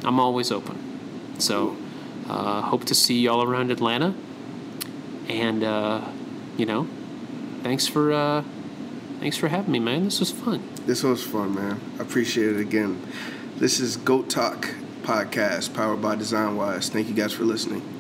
[0.05, 1.41] I'm always open.
[1.41, 1.77] So
[2.29, 4.15] uh, hope to see y'all around Atlanta.
[5.29, 6.05] And uh,
[6.57, 6.87] you know,
[7.63, 8.43] thanks for uh,
[9.21, 10.05] thanks for having me, man.
[10.05, 10.63] This was fun.
[10.87, 11.81] This was fun, man.
[11.99, 13.03] I appreciate it again.
[13.57, 16.89] This is GOATtalk podcast powered by Design Wise.
[16.89, 17.98] Thank you guys for listening.